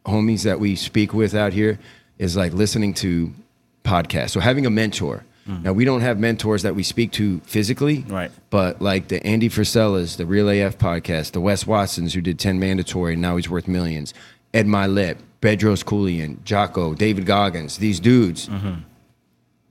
[0.06, 1.80] homies that we speak with out here
[2.18, 3.34] is like listening to
[3.84, 4.32] podcasts.
[4.32, 5.26] So having a mentor.
[5.48, 5.64] Mm-hmm.
[5.64, 8.32] Now we don't have mentors that we speak to physically, Right.
[8.52, 12.60] But like the Andy Frisellas, the Real AF podcast, the Wes Watsons who did 10
[12.60, 14.14] mandatory and now he's worth millions,
[14.54, 18.82] Ed Mylett, Bedros Keuilian, Jocko, David Goggins, these dudes, mm-hmm.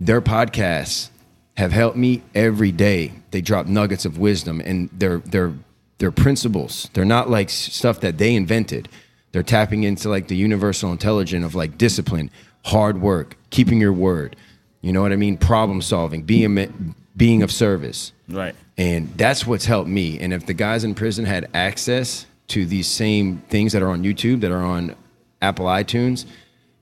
[0.00, 1.10] their podcasts
[1.56, 3.12] have helped me every day.
[3.30, 5.52] They drop nuggets of wisdom and they're they're
[5.98, 6.88] they're principles.
[6.94, 8.88] They're not like stuff that they invented.
[9.32, 12.30] They're tapping into like the universal intelligence of like discipline,
[12.64, 14.36] hard work, keeping your word.
[14.82, 15.36] You know what I mean?
[15.36, 18.12] Problem solving, being being of service.
[18.28, 18.54] Right.
[18.78, 20.18] And that's what's helped me.
[20.18, 24.02] And if the guys in prison had access to these same things that are on
[24.02, 24.94] YouTube, that are on
[25.42, 26.24] Apple iTunes,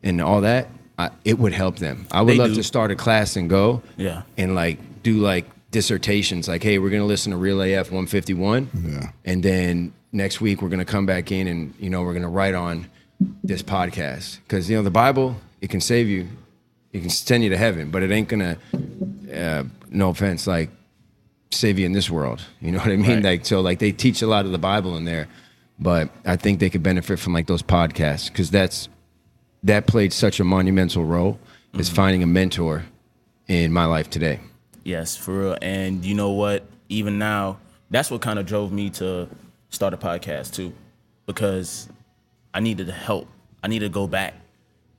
[0.03, 2.07] and all that, I, it would help them.
[2.13, 2.55] I would They love do.
[2.57, 4.23] to start a class and go, Yeah.
[4.37, 9.11] and like do like dissertations, like, hey, we're gonna listen to Real AF 151, Yeah.
[9.25, 12.55] and then next week we're gonna come back in and you know we're gonna write
[12.55, 12.89] on
[13.43, 16.29] this podcast because you know the Bible it can save you,
[16.93, 18.57] it can send you to heaven, but it ain't gonna,
[19.33, 20.71] uh, no offense, like
[21.51, 22.43] save you in this world.
[22.61, 23.17] You know what I mean?
[23.17, 23.25] Right.
[23.25, 25.29] Like so, like they teach a lot of the Bible in there,
[25.79, 28.89] but I think they could benefit from like those podcasts because that's
[29.65, 31.39] that played such a monumental role
[31.75, 32.85] is finding a mentor
[33.49, 34.41] in my life today.
[34.85, 35.59] Yes, for real.
[35.61, 36.65] And you know what?
[36.89, 37.59] Even now,
[37.91, 39.29] that's what kind of drove me to
[39.71, 40.73] start a podcast too,
[41.27, 41.89] because
[42.55, 43.29] I needed help.
[43.63, 44.35] I needed to go back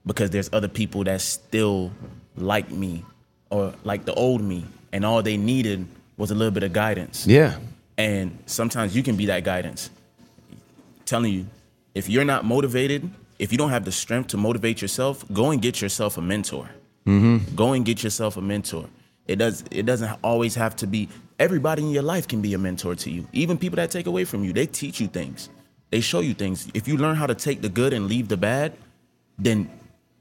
[0.06, 1.90] because there's other people that still
[2.36, 3.04] like me
[3.50, 7.26] or like the old me, and all they needed was a little bit of guidance.
[7.26, 7.56] Yeah,
[7.98, 9.90] And sometimes you can be that guidance.
[11.04, 11.46] telling you,
[11.94, 15.60] if you're not motivated, if you don't have the strength to motivate yourself, go and
[15.60, 16.68] get yourself a mentor.
[17.06, 17.56] Mm-hmm.
[17.56, 18.86] Go and get yourself a mentor.
[19.26, 19.64] It does.
[19.70, 21.08] It doesn't always have to be.
[21.40, 23.26] Everybody in your life can be a mentor to you.
[23.32, 25.48] Even people that take away from you, they teach you things.
[25.88, 26.68] They show you things.
[26.74, 28.74] If you learn how to take the good and leave the bad,
[29.38, 29.70] then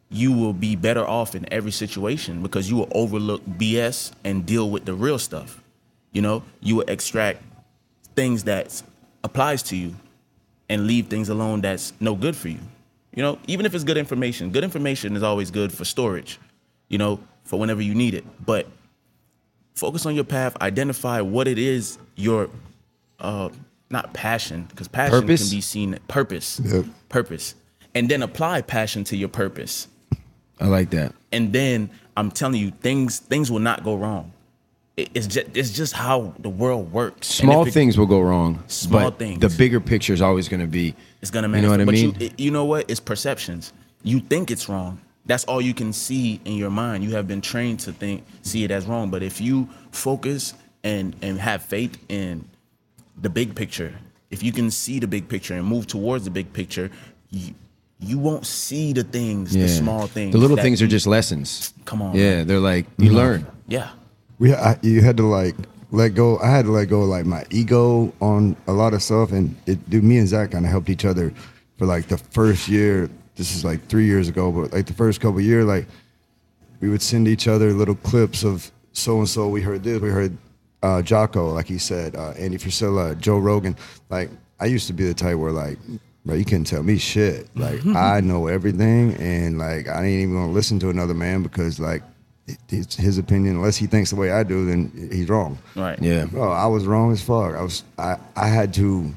[0.09, 4.69] you will be better off in every situation because you will overlook BS and deal
[4.69, 5.61] with the real stuff.
[6.13, 7.43] You know, you will extract
[8.15, 8.81] things that
[9.21, 9.95] applies to you
[10.69, 12.59] and leave things alone that's no good for you.
[13.13, 16.39] You know, even if it's good information, good information is always good for storage,
[16.87, 18.23] you know, for whenever you need it.
[18.45, 18.67] But
[19.79, 22.49] focus on your path, identify what it is your
[23.19, 23.49] uh
[23.89, 25.49] not passion, because passion Purpose?
[25.49, 26.61] can be seen purpose.
[26.63, 26.85] Yep.
[27.09, 27.55] Purpose.
[27.95, 29.87] And then apply passion to your purpose.
[30.59, 31.13] I like that.
[31.31, 34.31] And then I'm telling you, things things will not go wrong.
[34.97, 37.27] It- It's just it's just how the world works.
[37.27, 38.61] Small it- things will go wrong.
[38.67, 39.39] Small but things.
[39.39, 40.93] The bigger picture is always going to be.
[41.21, 42.15] It's gonna matter You know what I mean?
[42.19, 42.89] you, it- you know what?
[42.91, 43.73] It's perceptions.
[44.03, 44.99] You think it's wrong.
[45.29, 47.03] That's all you can see in your mind.
[47.03, 49.11] You have been trained to think, see it as wrong.
[49.11, 52.45] But if you focus and and have faith in
[53.21, 53.93] the big picture,
[54.31, 56.89] if you can see the big picture and move towards the big picture,
[57.29, 57.53] you,
[57.99, 60.31] you won't see the things, the small things.
[60.33, 61.73] The little things are you- just lessons.
[61.85, 62.47] Come on, Yeah, man.
[62.47, 63.17] they're like you mm-hmm.
[63.17, 63.47] learn.
[63.67, 63.89] yeah.
[64.39, 65.55] we I, you had to like
[65.91, 66.37] let go.
[66.39, 69.55] I had to let go of like my ego on a lot of stuff, and
[69.65, 69.77] it.
[69.89, 71.33] Dude, me and Zach kind of helped each other
[71.77, 73.09] for like the first year.
[73.39, 75.87] This is like three years ago, but like the first couple years, like
[76.81, 79.47] we would send each other little clips of so and so.
[79.47, 80.01] We heard this.
[80.01, 80.37] We heard
[80.83, 83.77] uh, Jocko, like he said, uh, Andy Frisella, Joe Rogan.
[84.09, 85.79] Like I used to be the type where like.
[86.25, 87.47] Bro, you couldn't tell me shit.
[87.55, 91.79] Like I know everything, and like I ain't even gonna listen to another man because
[91.79, 92.03] like
[92.67, 93.55] it's his opinion.
[93.55, 95.57] Unless he thinks the way I do, then he's wrong.
[95.77, 95.97] Right.
[96.01, 96.25] Yeah.
[96.25, 97.55] Bro, I was wrong as fuck.
[97.55, 99.15] I was I, I had to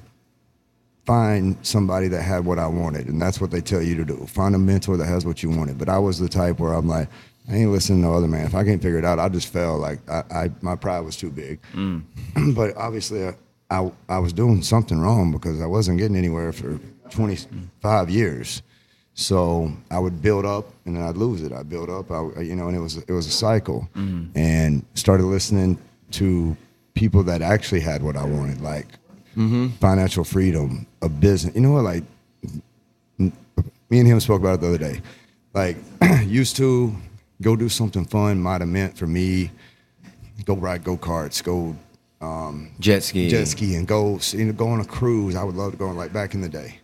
[1.05, 4.27] find somebody that had what I wanted, and that's what they tell you to do.
[4.27, 5.79] Find a mentor that has what you wanted.
[5.79, 7.09] But I was the type where I'm like,
[7.49, 8.47] I ain't listening to no other man.
[8.47, 9.79] If I can't figure it out, I just fell.
[9.79, 11.61] Like I, I my pride was too big.
[11.73, 12.05] Mm.
[12.55, 13.35] but obviously, I,
[13.71, 16.79] I I was doing something wrong because I wasn't getting anywhere for
[17.11, 18.63] 25 years.
[19.15, 21.53] So I would build up and then I'd lose it.
[21.53, 23.89] I'd build up, I, you know, and it was it was a cycle.
[23.95, 24.31] Mm.
[24.35, 25.79] And started listening
[26.13, 26.57] to
[26.95, 28.87] people that actually had what I wanted, like
[29.79, 31.55] financial freedom, a business.
[31.55, 31.85] You know what?
[31.85, 32.05] Like
[33.19, 35.01] me and him spoke about it the other day.
[35.55, 35.77] Like
[36.25, 36.95] used to
[37.41, 39.51] go do something fun might have meant for me
[40.45, 41.77] go ride go karts, go
[42.79, 43.29] Jet ski.
[43.29, 45.35] jet ski and go you know, go on a cruise.
[45.35, 46.79] I would love to go on like back in the day.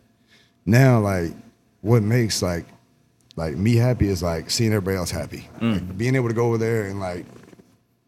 [0.67, 1.33] Now like
[1.81, 2.67] what makes like
[3.37, 5.49] like me happy is like seeing everybody else happy.
[5.61, 5.75] Mm.
[5.75, 7.25] Like, being able to go over there and like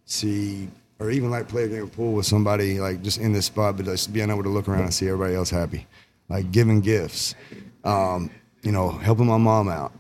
[0.05, 0.69] see
[1.01, 3.77] or even like play a game of pool with somebody like just in this spot,
[3.77, 5.87] but just being able to look around and see everybody else happy.
[6.29, 7.35] Like giving gifts.
[7.83, 8.31] Um,
[8.63, 9.93] you know, helping my mom out.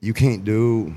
[0.00, 0.92] You can't do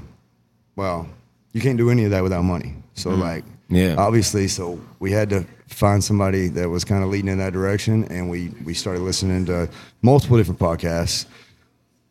[0.75, 1.07] well,
[1.53, 2.75] you can't do any of that without money.
[2.95, 3.95] So like Yeah.
[3.97, 8.03] obviously so we had to find somebody that was kind of leading in that direction
[8.05, 9.67] and we we started listening to
[10.03, 11.25] multiple different podcasts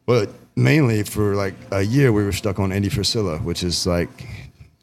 [0.06, 4.26] but mainly for like a year we were stuck on andy Frisella, which is like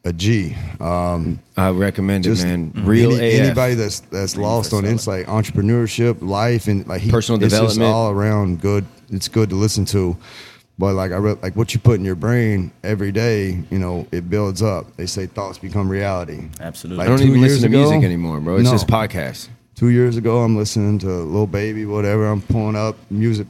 [0.04, 2.72] a g um, I recommend it, man.
[2.74, 3.40] Real any- AF.
[3.46, 7.94] anybody that's that's lost on insight entrepreneurship life and like he, Personal it's just development.
[7.94, 10.16] all around good it's good to listen to
[10.78, 14.06] but like i re- like what you put in your brain every day you know
[14.10, 17.04] it builds up they say thoughts become reality Absolutely.
[17.04, 18.54] I don't even listen to ago- music anymore, bro.
[18.56, 18.70] It's No.
[18.72, 19.48] just podcasts.
[19.74, 23.46] two years ago i'm listening to Lil baby whatever i'm pulling up music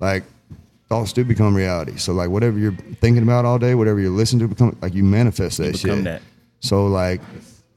[0.00, 0.24] like
[0.94, 1.96] thoughts do become reality.
[1.96, 5.02] So like whatever you're thinking about all day whatever you're listening to become like you
[5.02, 6.04] manifest that become shit.
[6.04, 6.22] that.
[6.60, 7.20] so like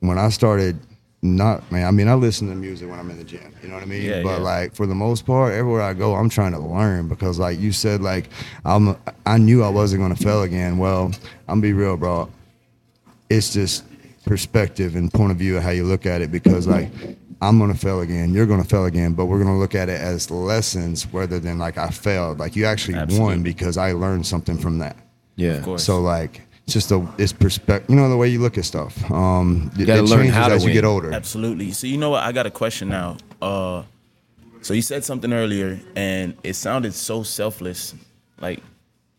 [0.01, 0.77] when i started
[1.23, 3.73] not man i mean i listen to music when i'm in the gym you know
[3.73, 4.03] what i mean?
[4.03, 4.51] Yeah, but yeah.
[4.51, 7.71] like for the most part everywhere i go i'm trying to learn because like you
[7.71, 8.30] said like
[8.65, 10.77] i'm i knew i wasn't going to fail again.
[10.77, 11.12] Well
[11.47, 12.30] i'm be real bro.
[13.30, 13.84] It's just
[14.25, 16.89] perspective and point of view of how you look at it because like
[17.41, 20.32] I'm gonna fail again, you're gonna fail again, but we're gonna look at it as
[20.32, 22.39] lessons rather than like I failed.
[22.39, 23.36] Like you actually Absolutely.
[23.36, 24.97] won because I learned something from that.
[25.36, 25.54] Yeah.
[25.54, 25.84] Of course.
[25.84, 27.89] So like it's just a it's perspective.
[27.89, 29.10] You know the way you look at stuff.
[29.10, 31.13] Um, you gotta it learn changes how to as you get older.
[31.13, 31.71] Absolutely.
[31.71, 32.23] So you know what?
[32.23, 33.17] I got a question now.
[33.41, 33.84] Uh,
[34.62, 37.95] so you said something earlier, and it sounded so selfless.
[38.41, 38.62] Like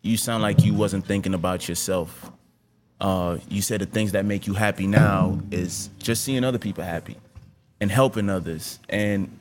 [0.02, 2.30] you sound like you wasn't thinking about yourself.
[3.00, 6.82] Uh, you said the things that make you happy now is just seeing other people
[6.82, 7.16] happy,
[7.80, 9.38] and helping others, and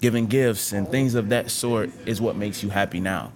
[0.00, 3.32] giving gifts and things of that sort is what makes you happy now.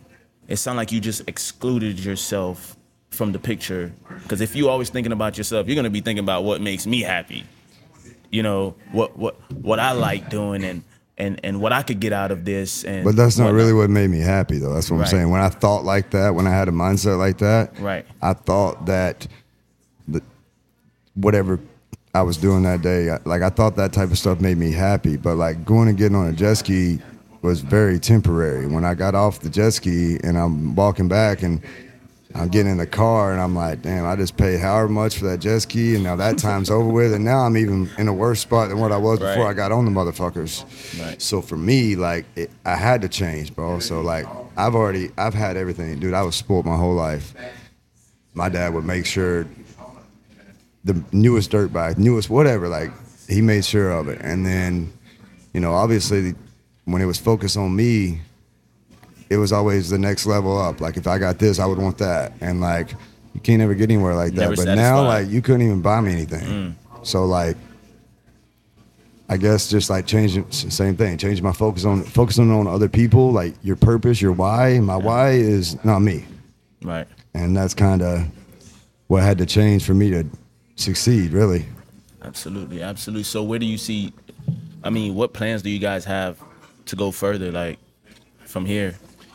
[0.48, 2.76] It sounds like you just excluded yourself
[3.10, 3.92] from the picture.
[4.22, 7.00] Because if you're always thinking about yourself, you're gonna be thinking about what makes me
[7.02, 7.44] happy
[8.32, 10.82] you know what what what I like doing and
[11.18, 13.90] and and what I could get out of this and But that's not really what
[13.90, 14.72] made me happy, though.
[14.72, 15.04] That's what Right.
[15.04, 15.30] I'm saying.
[15.30, 18.06] When I thought like that, when I had a mindset like that, Right.
[18.22, 19.26] I thought that
[20.08, 20.22] the,
[21.14, 21.60] whatever
[22.14, 25.16] I was doing that day, like I thought that type of stuff made me happy.
[25.16, 26.98] But like going and getting on a jet ski
[27.40, 28.66] was very temporary.
[28.66, 31.62] When I got off the jet ski and I'm walking back and
[32.34, 35.24] I'm getting in the car and I'm like, damn, I just paid however much for
[35.26, 38.12] that jet ski and now that time's over with and now I'm even in a
[38.12, 39.50] worse spot than what I was before Right.
[39.50, 40.64] I got on the motherfuckers.
[41.02, 41.20] Right.
[41.20, 43.78] So for me, like it, I had to change, bro.
[43.78, 46.12] So like I've already I've had everything, dude.
[46.12, 47.34] I was spoiled my whole life.
[48.34, 49.46] My dad would make sure
[50.84, 52.90] the newest dirt bike, newest whatever, like
[53.28, 54.20] he made sure of it.
[54.20, 54.92] And then,
[55.52, 56.34] you know, obviously
[56.84, 58.20] when it was focused on me,
[59.30, 60.80] it was always the next level up.
[60.80, 62.32] Like if I got this, I would want that.
[62.40, 62.92] And like
[63.34, 64.50] you can't ever get anywhere like that.
[64.50, 66.46] Never but now like you couldn't even buy me anything.
[66.46, 67.06] Mm.
[67.06, 67.56] So like
[69.28, 73.32] I guess just like changing same thing, changing my focus on focusing on other people,
[73.32, 74.78] like your purpose, your why.
[74.80, 76.26] My why is not me.
[76.82, 78.26] right And that's kind of
[79.06, 80.26] what had to change for me to
[80.82, 81.64] succeed, really.
[82.22, 84.12] absolutely absolutely so where do you see
[84.84, 86.34] I mean what plans do you guys have
[86.86, 87.78] to go further like
[88.44, 88.94] from here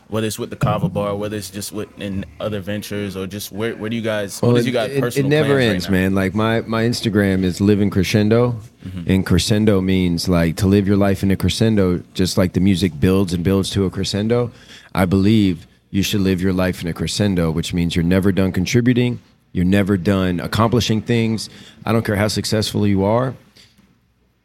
[0.10, 3.52] whether it's with the Kava bar whether it's just with in other ventures or just
[3.52, 5.86] where where do you guys what is you guys it, it never plans right ends,
[5.88, 5.92] now?
[5.92, 6.16] man.
[6.16, 8.56] Like my my Instagram is living crescendo,
[8.88, 9.12] Mm-hmm.
[9.12, 12.98] and crescendo means like to live your life in a crescendo, just like the music
[13.02, 14.50] builds and builds to a crescendo.
[14.96, 18.54] I believe you should live your life in a crescendo, which means you're never done
[18.54, 19.20] contributing.
[19.58, 21.50] You're never done accomplishing things.
[21.84, 23.34] I don't care how successful you are.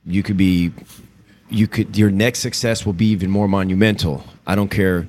[0.06, 0.72] You could be,
[1.50, 4.24] you could, your next success will be even more monumental.
[4.46, 5.06] I don't care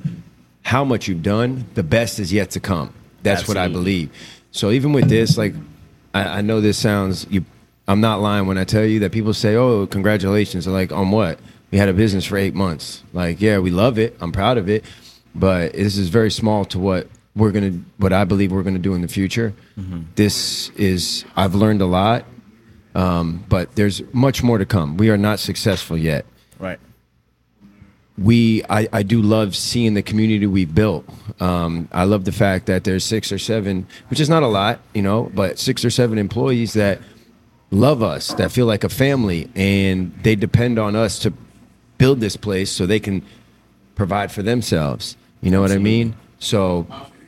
[0.64, 1.68] how much you've done.
[1.76, 2.94] The best is yet to come.
[3.22, 4.10] That's what I believe.
[4.52, 5.54] So even with this, like,
[6.14, 7.46] I, I know this sounds, you,
[7.88, 11.12] I'm not lying when I tell you that people say, "Oh, congratulations!" They're like, "On
[11.12, 11.40] what?"
[11.72, 13.04] We had a business for eight months.
[13.14, 14.18] Like, yeah, we love it.
[14.20, 14.84] I'm proud of it,
[15.34, 18.94] but this is very small to what we're gonna, what I believe we're gonna do
[18.94, 19.54] in the future.
[20.16, 22.26] This is, I've learned a lot,
[22.96, 24.98] um, but there's much more to come.
[24.98, 26.26] We are not successful yet
[26.60, 26.80] Right.
[28.18, 31.06] we I, I do love seeing the community we built.
[31.42, 34.80] Um, I love the fact that there's six or seven, which is not a lot,
[34.94, 37.02] you know, but six or seven employees that
[37.72, 41.34] love us, that feel like a family, and they depend on us to
[41.98, 43.24] build this place so they can
[43.96, 45.18] provide for themselves.
[45.42, 46.16] You know what I mean?
[46.38, 46.86] So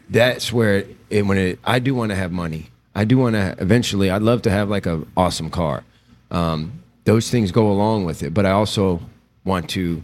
[0.10, 2.70] that's where it, when it, I do want to have money.
[2.94, 4.10] I do want to eventually.
[4.10, 5.84] I'd love to have like a awesome car.
[6.32, 9.02] Um, those things go along with it, but I also
[9.44, 10.02] want to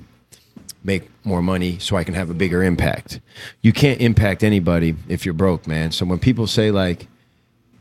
[0.84, 3.20] make more money so I can have a bigger impact.
[3.62, 5.92] You can't impact anybody if you're broke, man.
[5.92, 7.08] So when people say like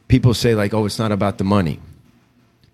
[0.08, 1.80] people say like, "Oh, it's not about the money."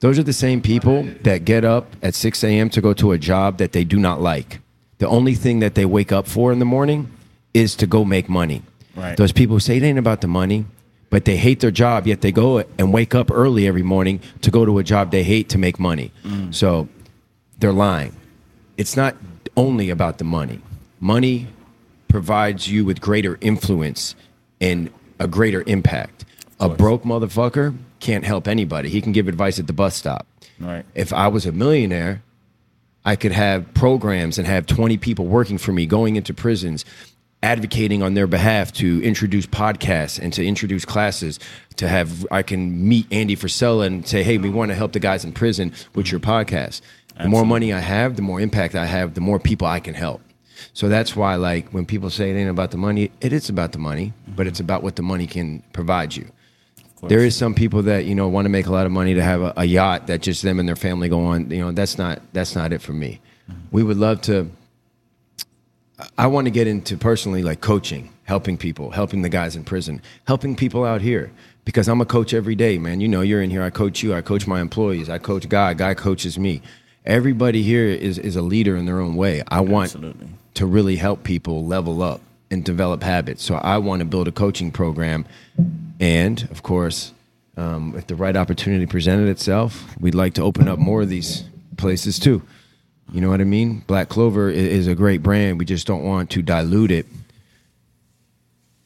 [0.00, 2.68] Those are the same people that get up at 6 a.m.
[2.70, 4.60] to go to a job that they do not like.
[4.98, 7.10] The only thing that they wake up for in the morning
[7.54, 8.62] is to go make money.
[8.96, 9.16] Right.
[9.16, 10.64] Those people who say it ain't about the money,
[11.10, 14.50] but they hate their job, yet they go and wake up early every morning to
[14.50, 16.12] go to a job they hate to make money.
[16.24, 16.54] Mm.
[16.54, 16.88] So
[17.58, 18.16] they're lying.
[18.76, 19.16] It's not
[19.56, 20.60] only about the money.
[21.00, 21.46] Money
[22.08, 24.14] provides you with greater influence
[24.60, 26.24] and a greater impact.
[26.58, 28.88] A broke motherfucker can't help anybody.
[28.88, 30.26] He can give advice at the bus stop.
[30.58, 30.84] Right.
[30.94, 32.22] If I was a millionaire,
[33.04, 36.84] I could have programs and have 20 people working for me going into prisons
[37.46, 41.38] advocating on their behalf to introduce podcasts and to introduce classes
[41.76, 44.98] to have I can meet Andy Frisella and say hey we want to help the
[44.98, 46.80] guys in prison with your podcast
[47.22, 49.94] the more money I have the more impact I have the more people I can
[49.94, 50.22] help
[50.72, 53.70] so that's why like when people say it ain't about the money it is about
[53.70, 56.28] the money but it's about what the money can provide you
[57.02, 59.22] there is some people that you know want to make a lot of money to
[59.22, 61.50] have a, a yacht that just them and their family go on.
[61.50, 63.20] You know, that's not that's not it for me.
[63.70, 64.50] We would love to.
[66.18, 70.02] I want to get into personally like coaching, helping people, helping the guys in prison,
[70.26, 71.30] helping people out here
[71.64, 73.00] because I'm a coach every day, man.
[73.00, 73.62] You know, you're in here.
[73.62, 74.14] I coach you.
[74.14, 75.08] I coach my employees.
[75.08, 75.74] I coach Guy.
[75.74, 76.62] Guy coaches me.
[77.04, 79.42] Everybody here is is a leader in their own way.
[79.48, 80.28] I want Absolutely.
[80.54, 82.20] to really help people level up
[82.50, 83.42] and develop habits.
[83.42, 85.24] So I want to build a coaching program,
[86.00, 87.12] and of course,
[87.56, 91.44] um, if the right opportunity presented itself, we'd like to open up more of these
[91.76, 92.42] places too.
[93.12, 93.84] You know what I mean?
[93.86, 95.58] Black Klover is a great brand.
[95.58, 97.06] We just don't want to dilute it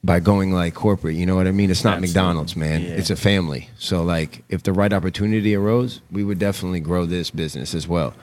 [0.04, 1.14] by going like corporate.
[1.14, 1.70] You know what I mean?
[1.70, 2.08] It's not Absolutely.
[2.08, 2.82] McDonald's, man.
[2.82, 2.88] Yeah.
[2.90, 3.70] It's a family.
[3.78, 8.14] So like, if the right opportunity arose, we would definitely grow this business as well.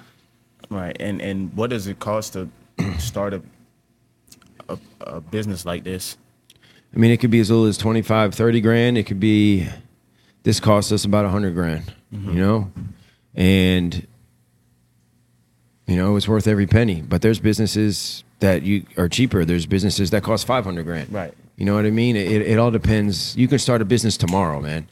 [0.70, 0.96] Right.
[1.00, 2.50] And and what does it cost to
[3.00, 3.42] start a,
[4.70, 6.18] a a business like this?
[6.96, 8.98] I mean, it could be as little as 25, 30 grand.
[8.98, 9.68] It could be,
[10.44, 12.32] this cost us about 100 grand, mm-hmm.
[12.32, 12.72] you know?
[13.36, 14.08] And,
[15.88, 17.02] you know, it's worth every penny.
[17.02, 19.46] But there's businesses that you are cheaper.
[19.46, 21.12] There's businesses that cost 500 grand.
[21.12, 21.34] Right.
[21.56, 22.16] You know what I mean?
[22.16, 23.36] It, it all depends.
[23.36, 24.88] You can start a business tomorrow, man.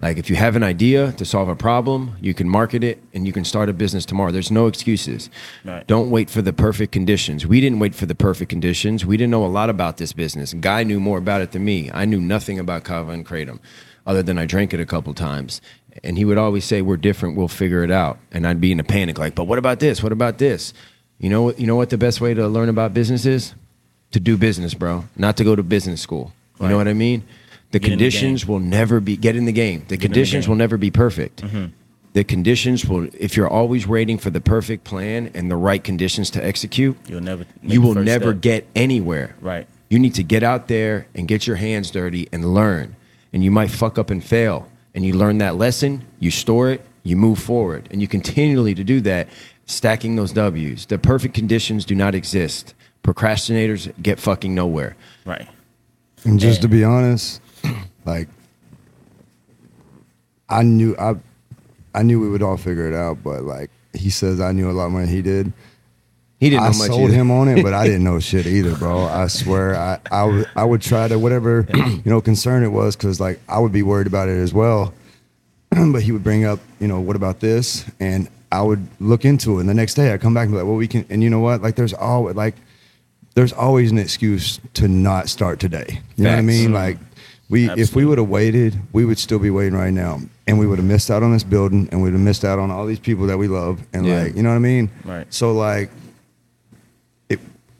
[0.00, 3.26] Like if you have an idea to solve a problem, you can market it and
[3.26, 4.30] you can start a business tomorrow.
[4.30, 5.30] There's no excuses.
[5.64, 5.86] Right.
[5.86, 7.46] Don't wait for the perfect conditions.
[7.46, 9.06] We didn't wait for the perfect conditions.
[9.06, 10.52] We didn't know a lot about this business.
[10.52, 11.90] Guy knew more about it than me.
[11.92, 13.58] I knew nothing about Kava and Kratom
[14.06, 15.60] other than I drank it a couple times.
[16.04, 18.18] And he would always say, We're different, we'll figure it out.
[18.32, 20.02] And I'd be in a panic, like, but what about this?
[20.02, 20.72] What about this?
[21.18, 23.54] You know what you know what the best way to learn about business is?
[24.12, 25.04] To do business, bro.
[25.16, 26.32] Not to go to business school.
[26.58, 26.70] You Right.
[26.70, 27.22] know what I mean?
[27.72, 29.80] The Get in the conditions will never be get in the game.
[29.88, 30.50] The the conditions game.
[30.50, 31.42] will never be perfect.
[31.42, 31.64] Mm-hmm.
[32.12, 36.30] The conditions will if you're always waiting for the perfect plan and the right conditions
[36.30, 38.40] to execute, You'll never you will never step.
[38.40, 39.34] get anywhere.
[39.40, 39.66] Right.
[39.90, 42.94] You need to get out there and get your hands dirty and learn.
[43.32, 44.68] And you might fuck up and fail.
[44.96, 47.86] And you learn that lesson, you store it, you move forward.
[47.90, 49.28] And you continually to do that,
[49.66, 50.86] stacking those W's.
[50.86, 52.74] The perfect conditions do not exist.
[53.04, 54.96] Procrastinators get fucking nowhere.
[55.26, 55.46] Right.
[56.24, 57.42] And just to be honest,
[58.06, 58.28] like
[60.48, 61.14] I knew I
[61.94, 64.72] I knew we would all figure it out, but like he says I knew a
[64.72, 65.52] lot more than he did.
[66.38, 67.14] He didn't I know much sold either.
[67.14, 69.04] him on it, but I didn't know shit either, bro.
[69.04, 69.98] I swear, I
[70.54, 73.82] I would try to whatever you know concern it was, because like I would be
[73.82, 74.92] worried about it as well.
[75.70, 79.56] but he would bring up, you know, what about this, and I would look into
[79.56, 79.60] it.
[79.60, 81.04] And the next day, I come back and be like, well, we can.
[81.10, 81.62] And you know what?
[81.62, 82.54] Like, there's always like,
[83.34, 86.00] there's always an excuse to not start today.
[86.16, 86.72] You know what I mean?
[86.72, 86.98] Like,
[87.48, 90.66] We if we would have waited, we would still be waiting right now, and we
[90.66, 93.00] would have missed out on this building, and we'd have missed out on all these
[93.00, 94.22] people that we love, and Yeah.
[94.24, 94.90] like you know what I mean.
[95.04, 95.26] Right.
[95.32, 95.90] So like,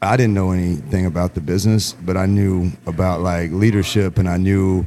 [0.01, 4.37] I didn't know anything about the business, but I knew about like leadership, and I
[4.37, 4.85] knew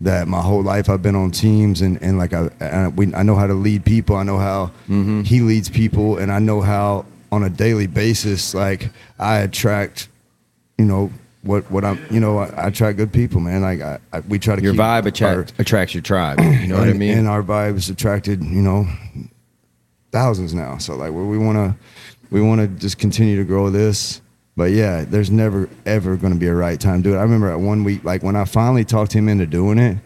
[0.00, 3.22] that my whole life I've been on teams, and and like I I, we, I
[3.22, 4.16] know how to lead people.
[4.16, 5.22] I know how Mm-hmm.
[5.22, 10.08] he leads people, and I know how on a daily basis, like I attract,
[10.78, 11.10] you know.
[11.42, 14.40] What, what I'm you know I, I attract good people man like I, I we
[14.40, 16.40] try to Your vibe our- attract, attracts your tribe.
[16.40, 17.16] You know what I mean?
[17.16, 18.86] And our vibes attracted, you know,
[20.10, 20.78] thousands now.
[20.78, 21.76] So like, we want to,
[22.30, 24.20] we want to just continue to grow this.
[24.58, 27.18] But yeah, there's never ever going to be a right time to do it.
[27.18, 29.98] I remember at one week, like when I finally talked him into doing it.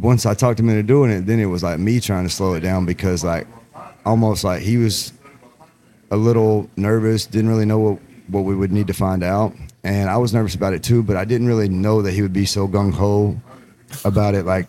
[0.00, 2.54] Once I talked him into doing it, then it was like me trying to slow
[2.54, 3.46] it down because like,
[4.04, 5.12] almost like he was
[6.10, 9.54] a little nervous, didn't really know what what we would need to find out,
[9.84, 11.04] and I was nervous about it too.
[11.04, 13.40] But I didn't really know that he would be so gung ho
[14.04, 14.66] about it like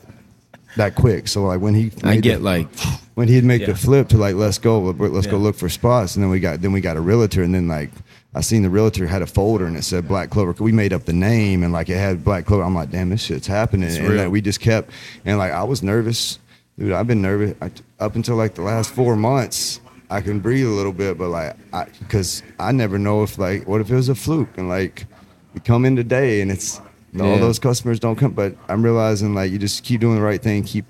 [0.76, 1.28] that quick.
[1.28, 2.68] So like when he I get the- like,
[3.16, 3.68] when he'd make Yeah.
[3.74, 6.62] the flip to like let's go let's go look for spots and then we got
[6.62, 7.90] then we got a realtor and then like
[8.34, 10.60] I seen the realtor had a folder and it said Black Klover.
[10.60, 12.66] We made up the name and like it had Black Klover.
[12.66, 13.90] I'm like, damn, this shit's happening.
[13.90, 14.24] and real.
[14.24, 14.92] like, we just kept
[15.26, 16.40] and like I was nervous,
[16.78, 16.92] dude.
[16.92, 19.82] I've been nervous I, up until like the last four months.
[20.10, 23.68] I can breathe a little bit, but like, I because I never know if like
[23.68, 25.06] what if it was a fluke and like
[25.54, 26.80] we come in today and it's
[27.20, 28.34] all those customers don't come.
[28.34, 30.86] But I'm realizing like you just keep doing the right thing, keep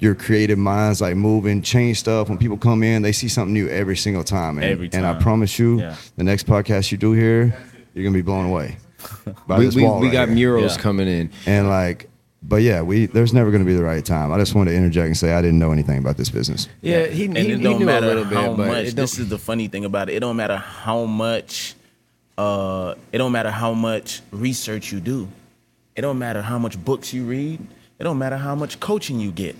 [0.00, 2.28] your creative minds like moving, change stuff.
[2.28, 4.58] When people come in, they see something new every single time.
[4.58, 5.96] And, Every and I promise you, Yeah.
[6.16, 7.56] the next podcast you do here,
[7.94, 8.76] you're gonna be blown away.
[9.46, 10.34] By we, this we, wall we right got here.
[10.36, 10.82] murals Yeah.
[10.82, 11.30] coming in.
[11.46, 12.08] and like,
[12.42, 14.32] but yeah, we there's never gonna be the right time.
[14.32, 16.68] I just wanted to interject and say I didn't know anything about this business.
[16.82, 18.92] Yeah, he, and he, it he don't knew matter a little bit, how but much.
[18.92, 20.16] This is the funny thing about it.
[20.16, 21.74] It don't matter how much.
[22.38, 25.26] Uh, it don't matter how much research you do.
[25.96, 27.58] It don't matter how much books you read.
[27.98, 29.56] It don't matter how much coaching you get.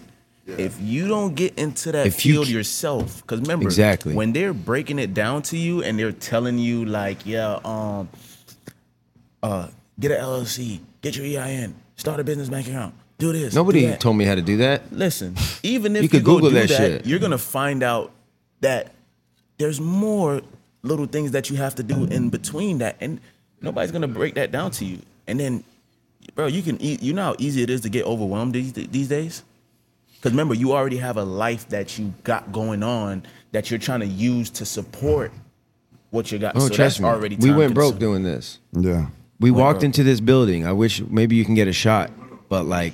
[0.47, 4.15] If you don't get into that If you field c- yourself, because remember, Exactly.
[4.15, 8.09] when they're breaking it down to you and they're telling you like, yeah, um,
[9.43, 9.69] uh,
[9.99, 13.55] get an LLC, get your EIN, start a business bank account, do this.
[13.55, 14.01] nobody that.
[14.01, 14.93] told me how to do that.
[14.93, 17.07] Listen, even if You you, could go Google do that that, shit.
[17.07, 18.13] you're gonna find out
[18.61, 18.93] that
[19.59, 20.43] there's more
[20.83, 23.21] little things that you have to do in between that, and
[23.61, 24.99] nobody's gonna break that down to you.
[25.27, 25.65] And then,
[26.37, 29.09] bro, you can e- you know how easy it is to get overwhelmed these these
[29.09, 29.43] days.
[30.27, 33.23] Because remember, you already have a life that you got going on
[33.53, 35.31] that you're trying to use to support
[36.11, 36.57] what you got.
[36.57, 37.07] Oh, so trust that's me.
[37.07, 38.59] already we went broke doing this.
[38.73, 39.07] Yeah.
[39.39, 39.85] We Went walked broke.
[39.85, 40.67] into this building.
[40.67, 42.11] I wish maybe you can get a shot,
[42.49, 42.93] but like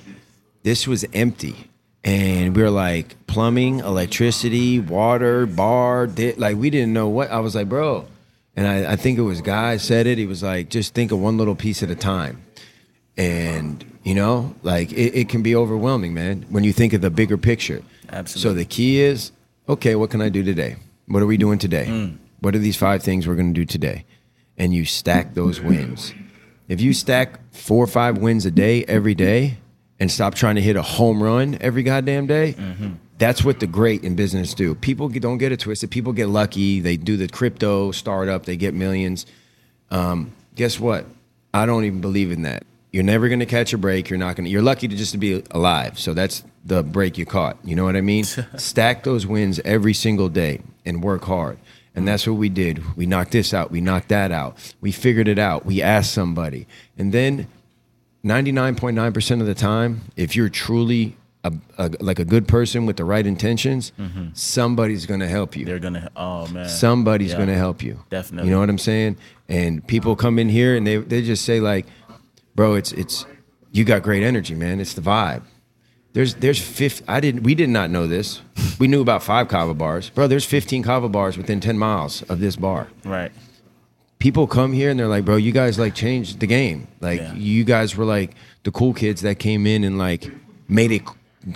[0.63, 1.71] this was empty.
[2.05, 7.31] And we were like plumbing, electricity, water, bar, di- like we didn't know what.
[7.31, 8.05] I was like, bro.
[8.57, 10.19] And I, I think it was Guy said it.
[10.19, 12.43] He was like, just think of one little piece at a time.
[13.17, 17.11] And, you know, like it, it can be overwhelming, man, when you think of the
[17.11, 17.83] bigger picture.
[18.11, 18.51] Absolutely.
[18.51, 19.33] So the key is,
[19.69, 20.77] okay, what can I do today?
[21.07, 21.87] What are we doing today?
[21.89, 22.19] Mm.
[22.41, 24.05] What are these five things we're going to do today?
[24.59, 26.13] And you stack those wins.
[26.69, 29.59] If you stack four or five wins a day every day
[29.99, 32.93] and stop trying to hit a home run every goddamn day, Mm-hmm.
[33.19, 34.75] that's what the great in business do.
[34.75, 35.91] People don't get it twisted.
[35.91, 36.81] People get lucky.
[36.81, 39.27] They do the crypto startup, they get millions.
[39.91, 41.07] Um, guess what?
[41.55, 42.65] I don't even believe in that.
[42.93, 44.11] You're never going to catch a break.
[44.11, 44.51] You're not going to.
[44.51, 45.99] You're lucky to just to be alive.
[45.99, 47.57] So that's the break you caught.
[47.65, 48.25] You know what I mean?
[48.57, 51.59] Stack those wins every single day and work hard.
[51.95, 52.97] And that's what we did.
[52.97, 53.71] We knocked this out.
[53.71, 54.75] We knocked that out.
[54.81, 55.67] We figured it out.
[55.67, 56.67] We asked somebody.
[56.97, 57.49] And then
[58.25, 63.05] 99.9% of the time, if you're truly a, a, like a good person with the
[63.05, 64.29] right intentions, mm-hmm.
[64.33, 66.11] somebody's going to help you They're gonna.
[66.15, 66.69] Oh man.
[66.69, 67.39] somebody's Yeah.
[67.39, 68.03] going to help you.
[68.11, 68.49] Definitely.
[68.49, 69.17] You know what I'm saying?
[69.49, 71.87] And people come in here and they they just say like,
[72.55, 73.27] "Bro, it's it's
[73.73, 74.81] you got great energy, man.
[74.81, 75.43] It's the vibe."
[76.13, 78.43] There's there's 50 I didn't we did not know this.
[78.79, 80.11] We knew about 5 kava bars.
[80.11, 82.89] Bro, there's 15 kava bars within 10 miles of this bar.
[83.05, 83.33] Right.
[84.19, 86.87] People come here and they're like, "Bro, you guys like changed the game.
[87.01, 87.35] Like Yeah.
[87.35, 88.35] you guys were like
[88.65, 90.31] the cool kids that came in and like
[90.69, 91.03] made it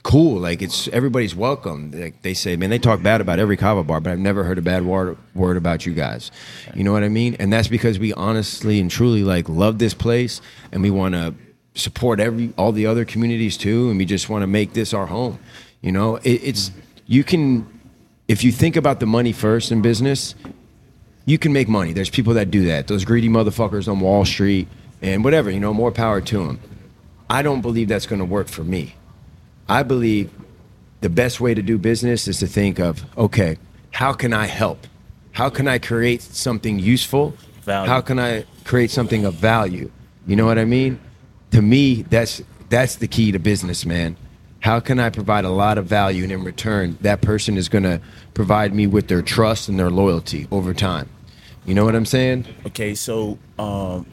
[0.03, 0.41] cool.
[0.41, 1.93] Like it's everybody's welcome.
[1.93, 4.59] Like they say, man, they talk bad about every kava bar, but I've never heard
[4.59, 6.30] a bad word word about you guys.
[6.74, 7.37] You know what I mean?
[7.39, 10.41] And that's because we honestly and truly like love this place,
[10.72, 11.34] and we want to
[11.74, 15.07] support every all the other communities too, and we just want to make this our
[15.07, 15.39] home.
[15.80, 16.70] You know, it, it's
[17.07, 17.66] you can
[18.28, 20.34] if you think about the money first in business,
[21.26, 21.93] you can make money.
[21.93, 22.89] There's people that do that.
[22.89, 24.68] Those greedy motherfuckers on Wall Street
[25.03, 26.61] and whatever, you know, more power to them.
[27.28, 28.95] I don't believe that's going to work for me.
[29.69, 30.31] I believe
[31.01, 33.59] the best way to do business is to think of, okay,
[33.91, 34.87] how can I help?
[35.33, 37.35] How can I create something useful?
[37.62, 37.89] Value.
[37.89, 39.91] How can I create something of value?
[40.27, 41.01] You know what I mean?
[41.57, 44.17] to me, that's that's the key to business, man.
[44.61, 47.85] How can I provide a lot of value and in return that person is going
[47.85, 48.01] to
[48.35, 51.09] provide me with their trust and their loyalty over time?
[51.64, 52.47] You know what I'm saying?
[52.67, 54.07] Okay, so um,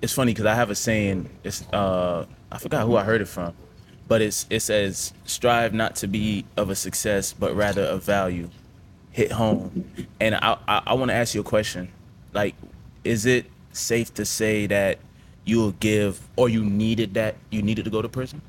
[0.00, 1.28] it's funny because I have a saying.
[1.44, 3.54] It's uh, I forgot who I heard it from,
[4.08, 8.50] but it's it says strive not to be of a success, but rather of value.
[9.10, 9.90] Hit home,
[10.20, 11.88] and I I, I want to ask you a question.
[12.32, 12.54] Like,
[13.02, 14.98] is it safe to say that
[15.44, 18.42] you'll give or you needed that you needed to go to prison?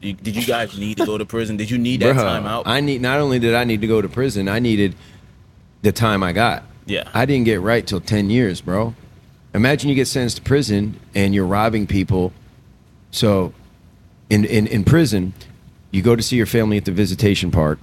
[0.00, 1.56] You- Did you guys need to go to prison?
[1.56, 2.66] Did you need that Bruh, time out?
[2.66, 4.94] I need not only did I need to go to prison, I needed
[5.82, 6.62] the time I got.
[6.86, 7.08] Yeah.
[7.14, 8.94] I didn't get right till 10 years, bro.
[9.54, 12.32] Imagine you get sentenced to prison and you're robbing people.
[13.10, 13.52] So
[14.30, 15.34] in, in, in prison,
[15.90, 17.78] you go to see your family at the visitation park.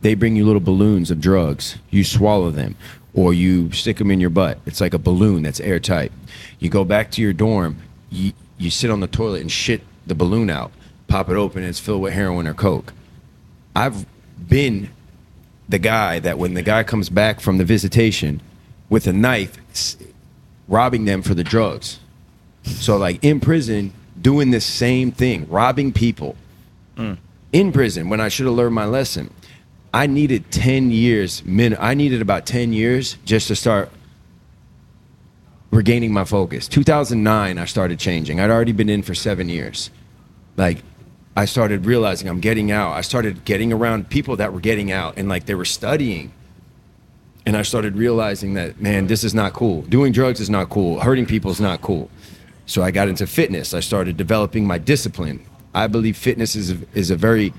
[0.00, 1.76] They bring you little balloons of drugs.
[1.90, 2.76] You swallow them
[3.14, 4.58] or you stick them in your butt.
[4.66, 6.12] It's like a balloon that's airtight.
[6.58, 7.78] You go back to your dorm,
[8.10, 10.70] you, you sit on the toilet and shit the balloon out,
[11.08, 12.92] pop it open, and it's filled with heroin or coke.
[13.74, 14.06] I've
[14.48, 14.90] been
[15.68, 18.40] the guy that when the guy comes back from the visitation
[18.88, 19.96] with a knife,
[20.68, 21.98] robbing them for the drugs.
[22.62, 23.92] So like in prison,
[24.26, 26.34] doing the same thing, robbing people.
[26.96, 27.16] Mm.
[27.52, 29.32] In prison, when I should have learned my lesson,
[29.94, 31.44] I needed ten years.
[31.44, 33.88] Min, I needed about ten years just to start
[35.70, 36.66] regaining my focus.
[36.66, 38.40] 2009, I started changing.
[38.40, 39.90] I'd already been in for seven years.
[40.56, 40.78] Like,
[41.36, 42.94] I started realizing I'm getting out.
[42.94, 46.32] I started getting around people that were getting out and like they were studying.
[47.44, 49.82] And I started realizing that, man, this is not cool.
[49.82, 50.98] Doing drugs is not cool.
[50.98, 52.10] Hurting people is not cool.
[52.66, 53.72] So I got into fitness.
[53.74, 55.44] I started developing my discipline.
[55.74, 57.52] I believe fitness is a, is a very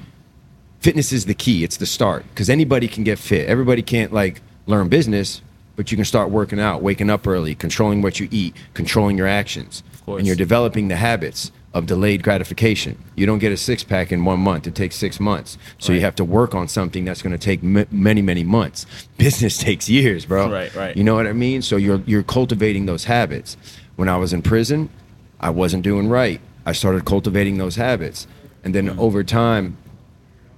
[0.80, 1.64] fitness is the key.
[1.64, 3.47] It's the start because anybody can get fit.
[3.47, 5.41] Everybody can't like learn business,
[5.76, 9.28] but you can start working out, waking up early, controlling what you eat, controlling your
[9.28, 10.20] actions, course.
[10.20, 12.97] and you're developing the habits of delayed gratification.
[13.16, 14.66] You don't get a six pack in one month.
[14.66, 15.58] It takes six months.
[15.78, 18.86] So you have to work on something that's going to take m- many, many months.
[19.18, 20.49] Business takes years, bro.
[20.49, 20.97] Right, right.
[20.97, 21.62] You know what I mean?
[21.62, 23.58] So you're you're cultivating those habits.
[23.97, 24.89] When I was in prison,
[25.39, 26.39] I wasn't doing right.
[26.65, 28.27] I started cultivating those habits,
[28.63, 29.75] and then over time,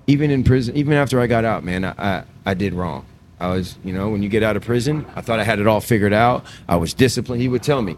[0.07, 3.05] even in prison, even after I got out, man, I, I I did wrong.
[3.39, 5.67] I was, you know, when you get out of prison, I thought I had it
[5.67, 6.45] all figured out.
[6.67, 7.41] I was disciplined.
[7.41, 7.95] He would tell me,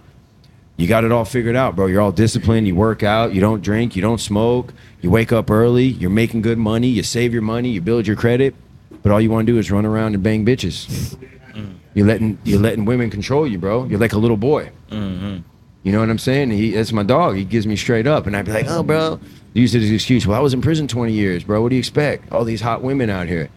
[0.78, 1.88] "You got it all figured out, bro.
[1.88, 2.68] You're all disciplined.
[2.68, 3.34] You work out.
[3.34, 3.96] You don't drink.
[3.96, 4.74] You don't smoke.
[5.02, 5.86] You wake up early.
[5.86, 6.88] You're making good money.
[6.88, 7.70] You save your money.
[7.70, 8.54] You build your credit.
[9.02, 11.18] But all you want to do is run around and bang bitches.
[11.94, 13.86] You're letting you're letting women control you, bro.
[13.86, 14.72] You're like a little boy.
[14.90, 15.40] Mm-hmm.
[15.84, 16.52] You know what I'm saying?
[16.52, 17.36] He, that's my dog.
[17.36, 19.20] He gives me straight up, and I'd be like, "Oh, bro."
[19.54, 20.26] Use it as an excuse.
[20.26, 21.62] Well, I was in prison 20 years, bro.
[21.62, 22.32] What do you expect?
[22.32, 23.50] All these hot women out here.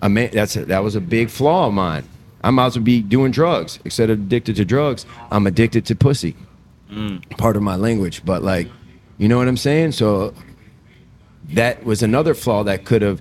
[0.00, 2.04] I mean, that's a, that was a big flaw of mine.
[2.42, 3.80] I might as well be doing drugs.
[3.84, 6.36] Instead of addicted to drugs, I'm addicted to pussy.
[6.90, 7.36] Mm.
[7.36, 8.68] Part of my language, but like,
[9.18, 9.92] you know what I'm saying?
[9.92, 10.32] So
[11.50, 13.20] that was another flaw that could have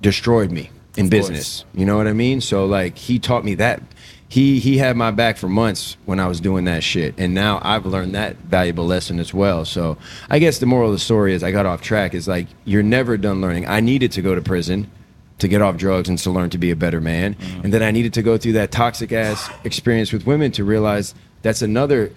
[0.00, 1.28] destroyed me in Of course.
[1.28, 1.64] business.
[1.74, 2.40] You know what I mean?
[2.40, 3.82] So like he taught me that.
[4.28, 7.14] He he had my back for months when I was doing that shit.
[7.16, 9.64] And now I've learned that valuable lesson as well.
[9.64, 12.48] So I guess the moral of the story is I got off track is like
[12.64, 13.66] you're never done learning.
[13.68, 14.90] I needed to go to prison
[15.38, 17.34] to get off drugs and to learn to be a better man.
[17.34, 17.60] Mm-hmm.
[17.64, 21.14] And then I needed to go through that toxic ass experience with women to realize
[21.42, 22.10] that's another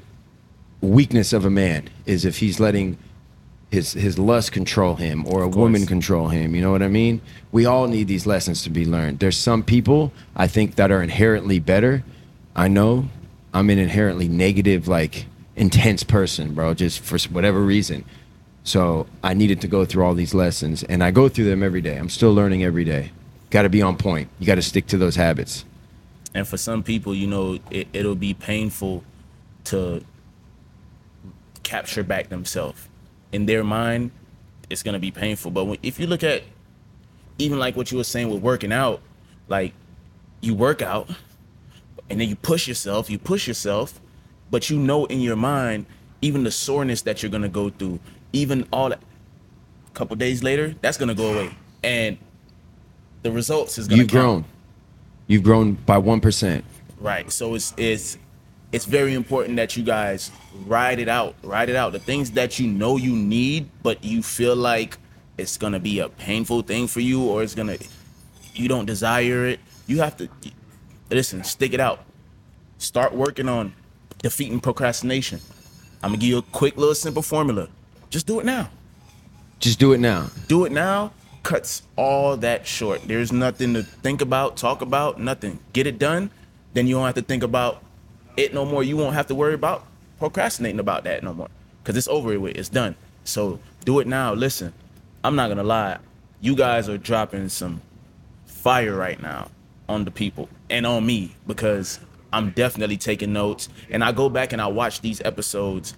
[0.81, 2.97] weakness of a man is if he's letting
[3.71, 6.55] his his lust control him or a woman control him.
[6.55, 7.21] You know what I mean?
[7.51, 9.19] We all need these lessons to be learned.
[9.19, 12.03] There's some people I think that are inherently better.
[12.55, 13.09] I know
[13.53, 18.05] I'm an inherently negative, like intense person, bro, just for whatever reason.
[18.63, 21.81] So I needed to go through all these lessons, and I go through them every
[21.81, 21.97] day.
[21.97, 23.11] I'm still learning every day.
[23.49, 24.29] Got to be on point.
[24.39, 25.63] You got to stick to those habits.
[26.35, 29.03] and for some people, you know, it, it'll be painful
[29.65, 30.03] to
[31.63, 32.88] capture back themselves.
[33.31, 34.11] In their mind,
[34.69, 35.51] it's gonna be painful.
[35.51, 36.43] But when, if you look at
[37.37, 39.01] even like what you were saying with working out,
[39.47, 39.73] like
[40.41, 41.09] you work out
[42.09, 43.99] and then you push yourself, you push yourself,
[44.51, 45.85] but you know in your mind,
[46.21, 47.99] even the soreness that you're gonna go through,
[48.33, 48.99] even all that,
[49.87, 51.51] a couple days later, that's gonna go away,
[51.83, 52.17] and
[53.23, 54.23] the results is gonna You've count.
[54.23, 54.45] grown.
[55.27, 56.65] You've grown by one percent.
[56.99, 57.31] Right.
[57.31, 58.17] So it's it's
[58.71, 60.31] it's very important that you guys
[60.65, 61.35] ride it out.
[61.43, 61.91] Ride it out.
[61.91, 64.97] The things that you know you need, but you feel like
[65.37, 67.77] it's gonna be a painful thing for you, or it's gonna
[68.53, 69.59] you don't desire it.
[69.87, 70.29] You have to
[71.09, 71.43] listen.
[71.43, 72.03] Stick it out.
[72.77, 73.73] Start working on
[74.21, 75.39] defeating procrastination.
[76.03, 77.67] I'm gonna give you a quick little simple formula.
[78.09, 78.69] Just do it now.
[79.59, 80.29] Just do it now.
[80.47, 81.11] Do it now
[81.43, 83.01] cuts all that short.
[83.07, 85.59] There's nothing to think about, talk about, nothing.
[85.73, 86.31] Get it done,
[86.73, 87.81] then you don't have to think about
[88.39, 88.83] it no more.
[88.83, 89.85] You won't have to worry about
[90.17, 91.49] procrastinating about that no more.
[91.83, 92.55] because it's over with.
[92.55, 92.95] It's done.
[93.23, 94.33] So do it now.
[94.33, 94.73] Listen,
[95.23, 95.97] I'm not gonna lie.
[96.41, 97.81] You guys are dropping some
[98.45, 99.49] fire right now
[99.87, 101.99] on the people and on me because
[102.31, 103.69] I'm definitely taking notes.
[103.89, 105.95] And I go back and I watch these episodes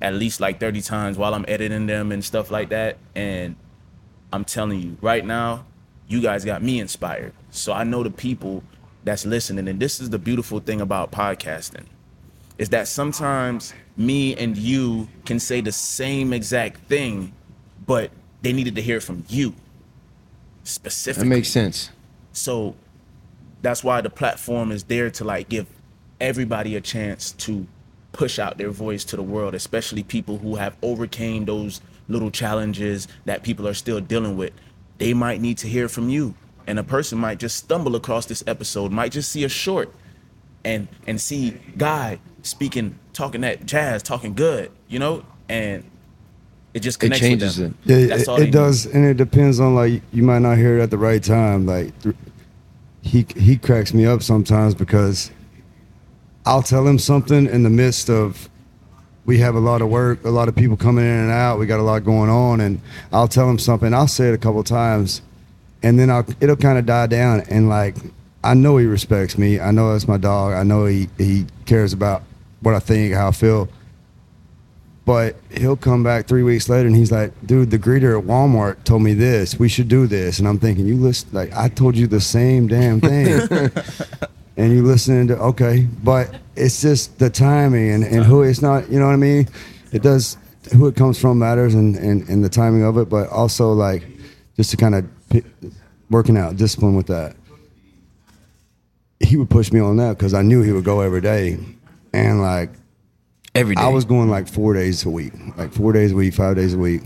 [0.00, 2.98] at least like 30 times while I'm editing them and stuff like that.
[3.14, 3.56] And
[4.32, 5.64] I'm telling you, right now,
[6.06, 7.32] you guys got me inspired.
[7.50, 8.62] So I know the people
[9.04, 9.68] that's listening.
[9.68, 11.84] And this is the beautiful thing about podcasting
[12.58, 17.32] is that sometimes me and you can say the same exact thing,
[17.86, 18.10] but
[18.42, 19.54] they needed to hear from you
[20.62, 21.28] specifically.
[21.28, 21.90] That makes sense.
[22.32, 22.74] So
[23.62, 25.66] that's why the platform is there to like give
[26.20, 27.66] everybody a chance to
[28.12, 33.08] push out their voice to the world, especially people who have overcame those little challenges
[33.24, 34.52] that people are still dealing with.
[34.98, 36.34] They might need to hear from you.
[36.66, 39.92] And a person might just stumble across this episode, might just see a short
[40.64, 45.24] and and see guy speaking talking that jazz, talking good, you know?
[45.48, 45.84] And
[46.72, 47.78] it just It connects changes with them.
[47.86, 48.00] it.
[48.00, 48.52] Yeah, That's it, all they it need.
[48.52, 51.66] does, and it depends on like you might not hear it at the right time.
[51.66, 52.16] Like th-
[53.02, 55.30] he he cracks me up sometimes because
[56.46, 58.48] I'll tell him something in the midst of
[59.26, 61.58] we have a lot of work, a lot of people coming in and out.
[61.58, 62.80] We got a lot going on, and
[63.12, 63.92] I'll tell him something.
[63.94, 65.22] I'll say it a couple times,
[65.84, 67.42] and then I'll it'll kind of die down.
[67.42, 67.94] And like
[68.42, 69.60] I know he respects me.
[69.60, 70.54] I know that's my dog.
[70.54, 72.22] I know he he cares about
[72.60, 73.68] what I think, how I feel.
[75.04, 78.84] But he'll come back three weeks later and he's like, dude, the greeter at Walmart
[78.84, 79.58] told me this.
[79.58, 80.38] We should do this.
[80.38, 83.70] And I'm thinking, you listen, like, I told you the same damn thing.
[84.56, 85.86] and you listening to, okay.
[86.02, 89.46] But it's just the timing and, and who it's not, you know what I mean?
[89.92, 90.38] It does,
[90.72, 93.10] who it comes from matters and, and, and the timing of it.
[93.10, 94.06] But also, like,
[94.56, 95.04] just to kind of
[96.10, 97.36] working out discipline with that.
[99.20, 101.58] He would push me on that because I knew he would go every day.
[102.12, 102.70] And, like,
[103.54, 103.82] Every day.
[103.82, 106.74] I was going like four days a week, like four days a week, five days
[106.74, 107.02] a week,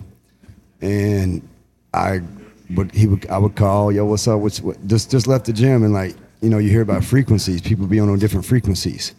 [0.81, 1.47] and
[1.93, 2.22] I
[2.74, 4.41] would he would I would call, yo, what's up?
[4.41, 4.87] What's what?
[4.87, 8.01] Just just left the gym, and like you know, you hear about frequencies, people be
[8.01, 9.14] on different frequencies.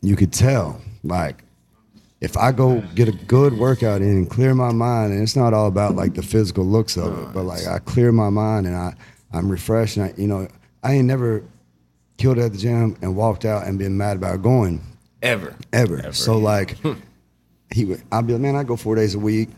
[0.00, 1.44] You could tell, like,
[2.22, 5.52] if I go get a good workout in and clear my mind, and it's not
[5.52, 8.76] all about like the physical looks of it, but like I clear my mind and
[8.76, 8.94] I
[9.32, 10.46] I'm refreshed, and I you know
[10.84, 11.42] I ain't never
[12.18, 14.80] killed at the gym and walked out and been mad about going
[15.20, 15.56] ever.
[15.72, 16.12] ever.
[16.12, 16.92] So like, hmm.
[17.72, 18.02] he would.
[18.12, 19.48] I'd be like, man, I go four days a week,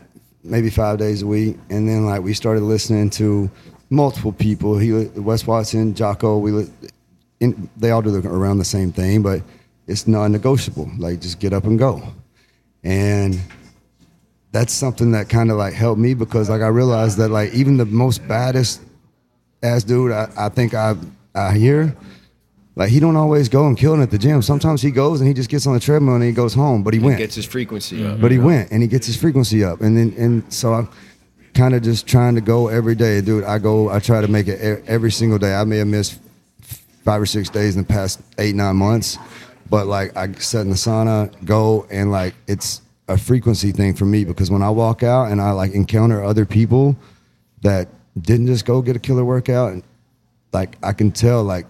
[0.43, 3.49] maybe five days a week, and then like we started listening to
[3.91, 4.79] multiple people.
[4.79, 6.39] He, Wes Watson, Jocko.
[6.39, 6.67] We,
[7.41, 9.43] in, they all do the, around the same thing, but
[9.85, 10.89] it's non-negotiable.
[10.97, 12.01] Like just get up and go,
[12.85, 13.37] and
[14.51, 17.75] that's something that kind of like helped me because like I realized that like even
[17.75, 18.81] the most baddest
[19.61, 20.95] ass dude I, I think I
[21.33, 21.93] I hear
[22.75, 24.41] like he don't always go and kill it at the gym.
[24.41, 26.83] Sometimes he goes and he just gets on the treadmill and he goes home.
[26.83, 27.17] But he went.
[27.17, 28.19] Gets his frequency up.
[28.19, 29.81] but he went and he gets his frequency up.
[29.81, 30.89] And then and so I'm
[31.53, 33.45] kind of just trying to go every day, dude.
[33.45, 33.89] I go.
[33.89, 35.55] I try to make it every single day.
[35.55, 36.19] I may have missed
[37.05, 39.17] five or six days in the past eight nine months,
[39.69, 44.05] but like I set in the sauna, go and like it's a frequency thing for
[44.05, 46.95] me because when I walk out and I like encounter other people
[47.61, 47.87] that
[48.19, 49.83] didn't just go get a killer workout and
[50.53, 51.67] like I can tell like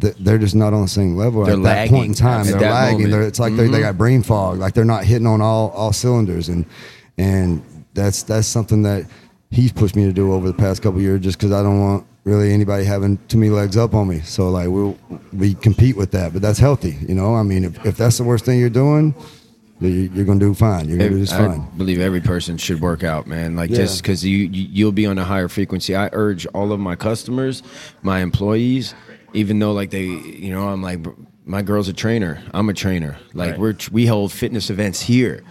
[0.00, 2.46] th- they're just not on the same level They're at that point in time.
[2.46, 3.10] at They're lagging.
[3.10, 4.58] They're, it's like they they got brain fog.
[4.58, 6.64] Like they're not hitting on all all cylinders, and
[7.16, 7.62] and
[7.94, 9.06] that's that's something that
[9.50, 12.06] he's pushed me to do over the past couple years, just because I don't want
[12.24, 14.20] really anybody having too many legs up on me.
[14.20, 14.94] So like we
[15.32, 17.34] we compete with that, but that's healthy, you know.
[17.34, 19.14] I mean, if, if that's the worst thing you're doing,
[19.80, 20.88] you- you're gonna do fine.
[20.88, 21.60] You're gonna do just fine.
[21.60, 23.54] I believe every person should work out, man.
[23.56, 23.76] Like Yeah.
[23.76, 25.94] just because you, you you'll be on a higher frequency.
[25.96, 27.62] I urge all of my customers,
[28.02, 28.94] my employees,
[29.32, 31.00] even though like they, you know, I'm like
[31.46, 32.42] my girl's a trainer.
[32.52, 33.16] I'm a trainer.
[33.32, 33.58] Like Right.
[33.60, 35.42] we're we hold fitness events here.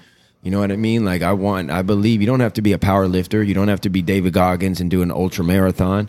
[0.43, 1.03] You know what I mean?
[1.03, 3.41] Like I want, I believe you don't have to be a power lifter.
[3.43, 6.07] You don't have to be David Goggins and do an ultra marathon,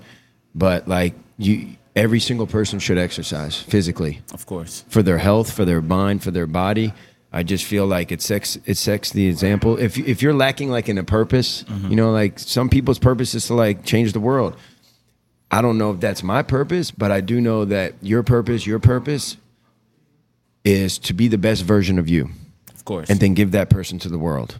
[0.59, 4.84] but like you, every single person should exercise physically Of course.
[4.88, 6.92] for their health, for their mind, for their body.
[7.32, 9.78] I just feel like it sets it sets the example.
[9.78, 11.90] If if you're lacking like in a purpose, mm-hmm.
[11.90, 14.56] you know, like some people's purpose is to like change the world.
[15.50, 18.78] I don't know if that's my purpose, but I do know that your purpose, your
[18.78, 19.36] purpose
[20.64, 22.30] is to be the best version of you
[22.74, 23.09] Of course.
[23.11, 24.59] and then give that person to the world.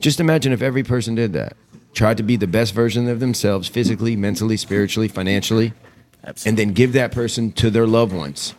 [0.00, 1.56] Just imagine if every person did that.
[1.94, 5.72] Tried to be the best version of themselves physically, mentally, spiritually, financially,
[6.24, 6.48] Absolutely.
[6.48, 8.54] and then give that person to their loved ones.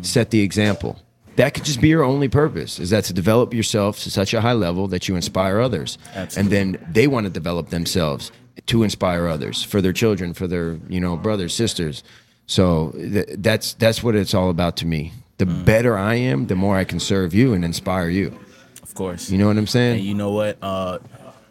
[0.00, 1.00] Set the example.
[1.36, 4.40] That could just be your only purpose is that to develop yourself to such a
[4.40, 5.98] high level that you inspire others.
[6.14, 6.58] Absolutely.
[6.58, 8.30] And then they want to develop themselves
[8.66, 12.04] to inspire others for their children, for their, you know, brothers, sisters.
[12.46, 15.12] So th- that's that's what it's all about to me.
[15.38, 18.38] The better I am, the more I can serve you and inspire you.
[18.82, 19.30] Of course.
[19.30, 19.96] You know what I'm saying?
[19.96, 20.58] And you know what?
[20.60, 20.98] Uh,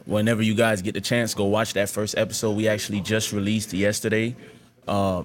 [0.06, 2.52] whenever you guys get the chance, go watch that first episode.
[2.52, 4.36] We actually just released yesterday.
[4.88, 5.24] Uh,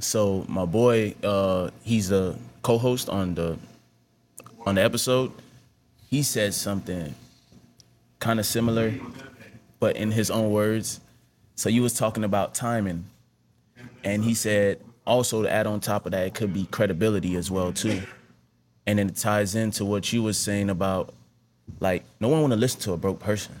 [0.00, 3.58] so my boy, uh, he's a co-host on the
[4.64, 5.32] on the episode.
[6.10, 7.14] He said something
[8.18, 8.94] kind of similar,
[9.80, 11.00] but in his own words.
[11.54, 13.04] So you was talking about timing,
[14.04, 17.50] and he said also to add on top of that, it could be credibility as
[17.50, 18.02] well too,
[18.86, 21.14] and then it ties into what you was saying about
[21.80, 23.58] like no one want to listen to a broke person.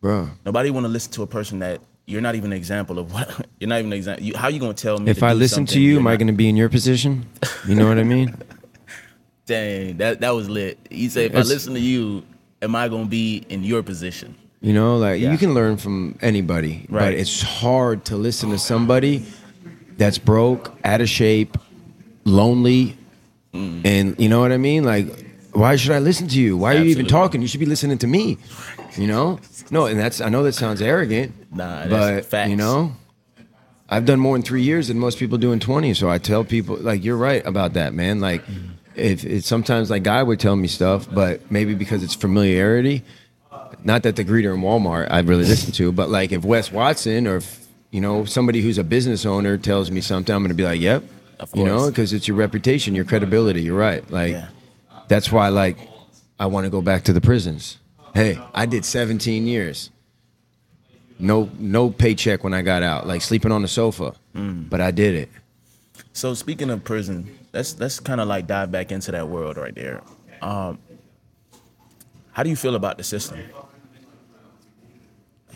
[0.00, 0.30] Bro.
[0.44, 3.46] Nobody want to listen to a person that you're not even an example of what
[3.60, 4.24] you're not even an example.
[4.24, 5.10] You, how you gonna tell me?
[5.10, 7.26] If I listen to you, am I going to be in your position?
[7.66, 8.34] You know what I mean?
[9.46, 10.78] Dang, that that was lit.
[10.90, 12.22] He said, if I listen to you,
[12.60, 14.34] am I gonna be in your position?
[14.60, 15.32] You know, like Yeah.
[15.32, 17.14] you can learn from anybody, but Right.
[17.14, 19.24] it's hard to listen to somebody
[19.96, 21.56] that's broke, out of shape,
[22.24, 22.96] lonely,
[23.54, 23.80] Mm.
[23.86, 24.84] and you know what I mean?
[24.84, 25.06] Like,
[25.58, 26.56] why should I listen to you?
[26.56, 27.42] Why are you even talking?
[27.42, 28.38] You should be listening to me.
[28.96, 29.40] You know?
[29.70, 32.50] No, and that's I know that sounds arrogant, Nah, but facts.
[32.50, 32.92] you know,
[33.88, 35.92] I've done more in three years than most people do in twenty.
[35.94, 38.20] So I tell people like you're right about that, man.
[38.20, 38.42] Like,
[38.94, 43.02] if it's sometimes like Guy would tell me stuff, but maybe because it's familiarity.
[43.84, 47.26] Not that the greeter in Walmart I really listen to, but like if Wes Watson
[47.26, 50.54] or if, you know somebody who's a business owner tells me something, I'm going to
[50.54, 51.04] be like, "Yep,"
[51.40, 53.62] Of you know, because it's your reputation, your credibility.
[53.62, 54.08] You're right.
[54.10, 54.48] Like Yeah.
[55.08, 55.76] That's why like
[56.38, 57.78] I want to go back to the prisons.
[58.14, 59.90] Hey, I did 17 years.
[61.18, 64.14] No no paycheck when I got out, like sleeping on the sofa.
[64.34, 64.68] Mm.
[64.70, 65.28] But I did it.
[66.12, 69.74] So speaking of prison, let's let's kind of like dive back into that world right
[69.74, 70.02] there.
[70.42, 70.78] Um,
[72.32, 73.40] how do you feel about the system?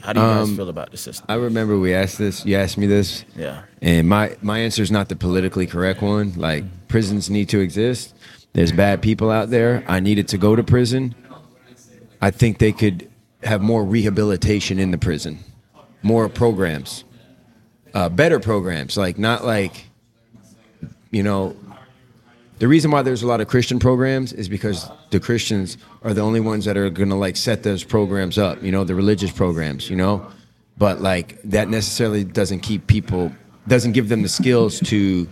[0.00, 1.26] How do you guys Um, feel about the system?
[1.28, 3.62] I remember we asked this, you asked me this, Yeah.
[3.80, 6.32] and my my answer is not the politically correct one.
[6.36, 8.12] Like prisons need to exist.
[8.52, 9.82] There's bad people out there.
[9.86, 11.14] I needed to go to prison.
[12.20, 13.10] I think they could
[13.42, 15.38] have more rehabilitation in the prison,
[16.02, 17.04] more programs,
[17.94, 18.96] uh, better programs.
[18.96, 19.86] Like not like,
[21.10, 21.56] you know,
[22.58, 26.20] the reason why there's a lot of Christian programs is because the Christians are the
[26.20, 28.62] only ones that are gonna like set those programs up.
[28.62, 29.90] You know, the religious programs.
[29.90, 30.26] You know,
[30.78, 33.32] but like that necessarily doesn't keep people
[33.66, 35.26] doesn't give them the skills to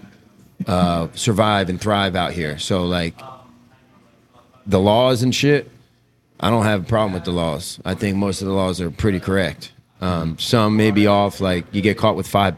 [0.66, 2.58] uh, survive and thrive out here.
[2.58, 3.18] So like
[4.66, 5.70] the laws and shit,
[6.38, 7.80] I don't have a problem with the laws.
[7.84, 9.72] I think most of the laws are pretty correct.
[10.00, 11.40] Um, some may be off.
[11.40, 12.56] Like you get caught with five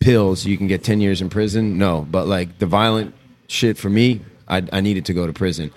[0.00, 1.78] pills, you can get ten years in prison.
[1.78, 3.14] No, but like the violent
[3.46, 5.70] shit for me, I, I needed to go to prison.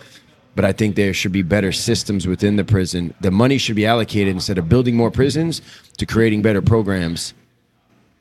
[0.53, 3.13] But I think there should be better systems within the prison.
[3.21, 5.61] The money should be allocated instead of building more prisons
[5.97, 7.33] to creating better programs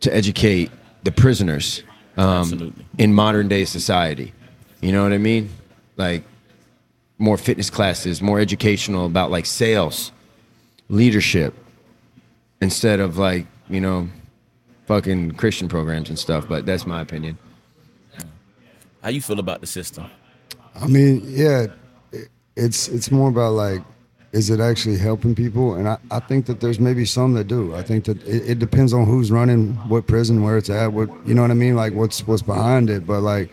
[0.00, 0.70] to educate
[1.02, 1.82] the prisoners
[2.20, 2.84] um, Absolutely.
[2.98, 4.32] in modern day society.
[4.80, 5.48] You know what I mean?
[5.96, 6.22] Like
[7.18, 10.12] more fitness classes, more educational about like sales,
[10.88, 11.52] leadership,
[12.60, 14.08] instead of like you know,
[14.86, 16.46] fucking Christian programs and stuff.
[16.48, 17.38] But that's my opinion.
[19.02, 20.10] How you feel about the system?
[20.74, 21.66] I mean, yeah,
[22.12, 23.80] it- it's it's more about like,
[24.32, 25.74] is it actually helping people?
[25.74, 27.74] And I, I think that there's maybe some that do.
[27.74, 31.08] I think that it, it depends on who's running what prison, where it's at, what
[31.26, 33.06] you know what I mean, like what's what's behind it.
[33.06, 33.52] But like,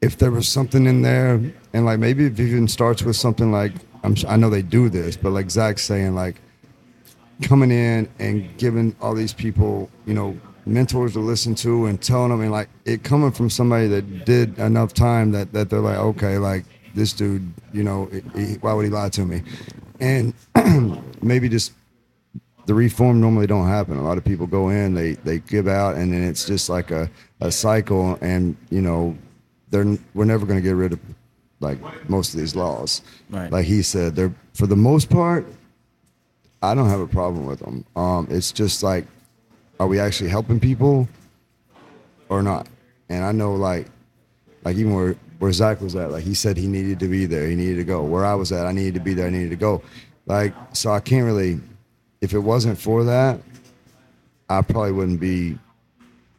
[0.00, 1.40] if there was something in there,
[1.72, 3.72] and like maybe it even starts with something like
[4.04, 6.40] I'm I know they do this, but like Zach's saying like
[7.42, 12.30] coming in and giving all these people, you know, mentors to listen to and telling
[12.30, 15.98] them and like it coming from somebody that did enough time that, that they're like,
[15.98, 16.64] okay, like
[16.98, 19.42] this dude, you know, he, why would he lie to me?
[20.00, 20.34] And
[21.22, 21.72] maybe just
[22.66, 23.96] the reform normally don't happen.
[23.96, 26.90] A lot of people go in, they, they give out and then it's just like
[26.90, 27.08] a,
[27.40, 29.16] a cycle and, you know,
[29.70, 31.00] they're, we're never going to get rid of
[31.60, 31.78] like
[32.08, 33.02] most of these laws.
[33.30, 33.50] Right.
[33.50, 35.46] Like he said, they're, for the most part,
[36.62, 37.84] I don't have a problem with them.
[37.96, 39.06] Um, it's just like,
[39.80, 41.08] are we actually helping people
[42.28, 42.68] or not?
[43.08, 43.86] And I know like,
[44.64, 47.48] like even where where Zach was at, like he said he needed to be there,
[47.48, 48.02] he needed to go.
[48.02, 49.82] Where I was at, I needed to be there, I needed to go.
[50.26, 51.60] Like so, I can't really.
[52.20, 53.40] If it wasn't for that,
[54.48, 55.56] I probably wouldn't be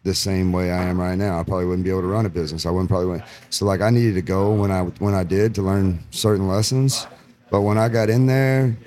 [0.04, 1.40] the same way I am right now.
[1.40, 2.66] I probably wouldn't be able to run a business.
[2.66, 3.08] I wouldn't probably.
[3.08, 3.30] Wouldn't.
[3.50, 7.08] So like I needed to go when I when I did to learn certain lessons.
[7.50, 8.78] But when I got in there,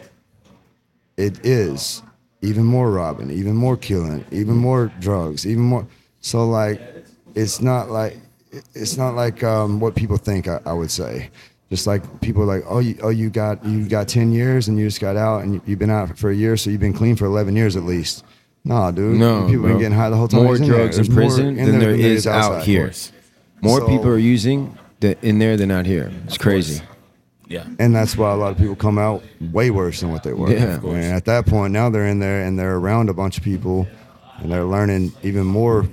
[1.17, 2.03] it is
[2.43, 5.87] even more robbing, even more killing, even more drugs, even more.
[6.21, 6.81] So like,
[7.35, 8.19] it's not like
[8.75, 10.49] it's not like um, what people think.
[10.49, 11.31] I, I would say,
[11.71, 14.79] just like people are like, oh, you, oh, you got you got ten years and
[14.79, 16.93] you just got out and you, you've been out for a year, so you've been
[16.93, 18.25] clean for eleven years at least.
[18.65, 19.19] Nah, dude.
[19.19, 19.73] No, people bro.
[19.73, 20.45] been getting high the whole time.
[20.45, 20.79] More he's in there.
[20.79, 22.93] drugs in prison in than there than is out here.
[23.61, 26.13] More So- people are using the, in there than out here.
[26.27, 26.83] It's crazy.
[27.49, 27.67] Yeah.
[27.79, 29.23] And that's why a lot of people come out
[29.53, 30.51] way worse than what they were.
[30.51, 33.45] Yeah, And at that point, now they're in there and they're around a bunch of
[33.45, 33.87] people
[34.39, 35.87] and they're learning even more,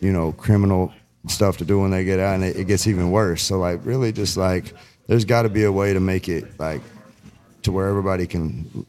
[0.00, 0.92] you know, criminal
[1.30, 3.42] stuff to do when they get out and it, it gets even worse.
[3.42, 4.74] So, like, really just like,
[5.06, 6.82] there's got to be a way to make it like
[7.62, 8.86] to where everybody can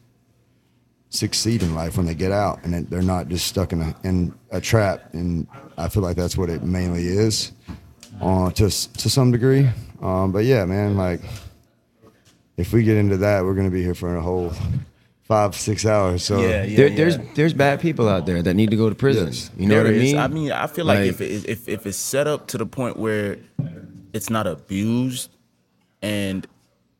[1.10, 4.32] succeed in life when they get out and they're not just stuck in a, in
[4.50, 5.12] a trap.
[5.12, 7.52] And I feel like that's what it mainly is
[8.20, 9.68] uh, to, to some degree.
[10.02, 11.20] Um, but yeah, man, like,
[12.56, 14.52] if we get into that, we're gonna be here for a whole
[15.30, 16.24] five, six hours.
[16.24, 16.76] So Yeah, yeah.
[16.76, 19.28] there, there's there's bad people out there that need to go to prison.
[19.28, 19.48] Yes.
[19.56, 20.02] You know There what I is.
[20.02, 20.18] mean?
[20.18, 22.66] I mean, I feel like, Like- if, it, if if it's set up to the
[22.66, 23.38] point where
[24.12, 25.30] it's not abused,
[26.02, 26.48] and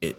[0.01, 0.17] it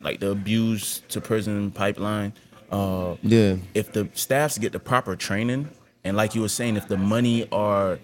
[0.00, 2.32] like the abuse to prison pipeline,
[2.72, 3.56] uh, Yeah.
[3.74, 5.68] If the staffs get the proper training,
[6.02, 7.98] and like you were saying, if the money are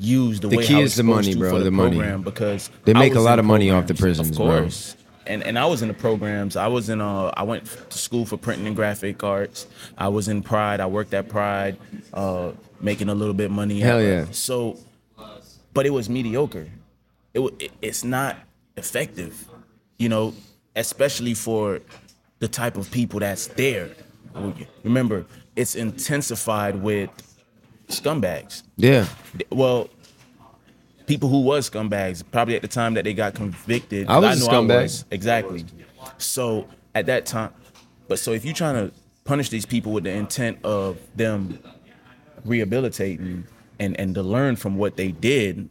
[0.00, 1.64] used the, The way key how is it's the supposed money, to bro, for the,
[1.66, 1.96] the money.
[1.96, 4.68] program, because They make a lot in of money off the prisons, of bro.
[5.26, 6.56] And and I was in the programs.
[6.56, 9.66] I was in uh I went to school for printing and graphic arts.
[9.98, 10.80] I was in Pride.
[10.80, 11.76] I worked at Pride,
[12.12, 13.80] uh, making a little bit money.
[13.80, 14.26] Hell yeah.
[14.30, 14.78] So,
[15.74, 16.68] but it was mediocre.
[17.34, 18.36] It, it it's not
[18.76, 19.46] effective,
[19.98, 20.34] you know,
[20.74, 21.80] especially for
[22.38, 23.90] the type of people that's there.
[24.84, 27.10] Remember, it's intensified with
[27.88, 29.06] scumbags yeah.
[29.50, 29.88] well,
[31.10, 34.06] people who was scumbags probably at the time that they got convicted.
[34.08, 34.82] I was a know scumbag.
[34.82, 35.64] was, exactly.
[36.18, 37.52] So at that time,
[38.06, 38.94] but so if you're trying to
[39.24, 41.58] punish these people with the intent of them
[42.44, 43.44] rehabilitating
[43.78, 45.68] and and to learn from what they did,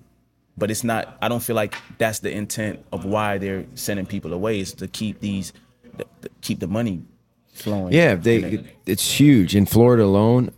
[0.57, 1.17] but it's not.
[1.21, 4.87] I don't feel like that's the intent of why they're sending people away is to
[4.87, 5.53] keep these,
[5.97, 7.01] to keep the money
[7.53, 7.93] flowing.
[7.93, 10.51] Yeah, they it- it's huge in Florida alone.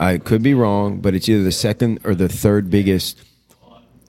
[0.00, 3.18] I could be wrong, but it's either the second or the third biggest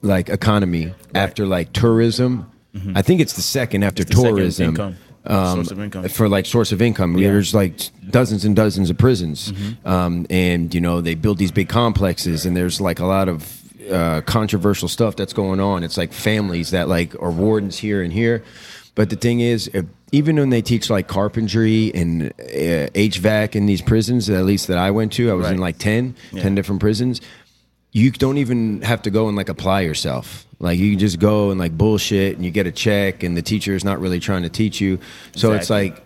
[0.02, 2.50] like economy after like tourism.
[2.94, 4.22] I think it's the second after Mm-hmm.
[4.22, 4.68] the tourism.
[4.70, 4.96] income,
[5.26, 6.08] um, source of income.
[6.08, 7.12] for like source of income.
[7.18, 7.24] Yeah.
[7.26, 7.32] Mm-hmm.
[7.34, 7.74] There's like
[8.10, 9.52] dozens and dozens of prisons,
[9.84, 13.60] um, and you know they build these big complexes, and there's like a lot of
[13.90, 15.82] uh, controversial stuff that's going on.
[15.82, 18.44] It's like families that like are wardens here and here,
[18.94, 23.66] but the thing is, if, even when they teach like carpentry and uh, HVAC in
[23.66, 26.80] these prisons, at least that I went to, I was in like 10, 10 different
[26.80, 27.20] prisons
[27.92, 30.46] you don't even have to go and like apply yourself.
[30.58, 33.42] Like you can just go and like bullshit and you get a check and the
[33.42, 34.98] teacher is not really trying to teach you.
[35.34, 36.02] So it's like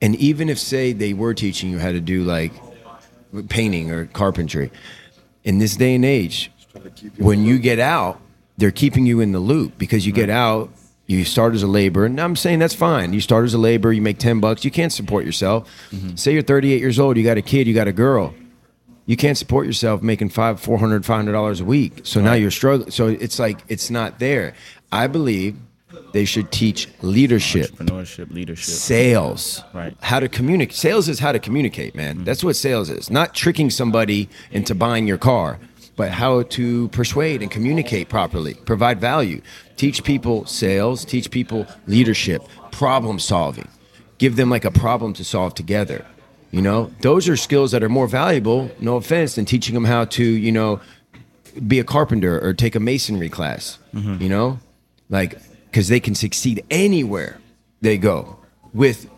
[0.00, 2.52] and even if say they were teaching you how to do like
[3.48, 4.70] painting or carpentry,
[5.44, 6.50] in this day and age,
[7.16, 8.20] when you get out,
[8.56, 10.70] they're keeping you in the loop because you get out,
[11.06, 13.12] you start as a laborer, and I'm saying that's fine.
[13.12, 15.68] You start as a laborer, you make ten bucks, you can't support yourself.
[15.90, 16.16] Mm-hmm.
[16.16, 18.34] Say you're 38 years old, you got a kid, you got a girl
[19.08, 22.00] you can't support yourself making five, four hundred, five hundred dollars a week.
[22.04, 22.90] So now you're struggling.
[22.90, 24.52] So it's like it's not there.
[24.92, 25.56] I believe
[26.12, 28.64] they should teach leadership, entrepreneurship, leadership.
[28.74, 29.94] sales, Right.
[30.02, 30.76] how to communicate.
[30.76, 32.16] Sales is how to communicate, man.
[32.16, 32.24] Mm-hmm.
[32.24, 33.10] That's what sales is.
[33.10, 35.58] Not tricking somebody into buying your car,
[35.96, 39.40] but how to persuade and communicate properly, provide value.
[39.76, 42.42] Teach people sales, teach people leadership,
[42.72, 43.68] problem solving.
[44.18, 46.04] Give them like a problem to solve together.
[46.50, 50.06] You know, those are skills that are more valuable, no offense, than teaching them how
[50.06, 50.80] to, you know,
[51.66, 53.78] be a carpenter or take a masonry class.
[54.22, 54.58] You know,
[55.10, 57.38] like because they can succeed anywhere
[57.80, 58.38] they go
[58.72, 59.08] with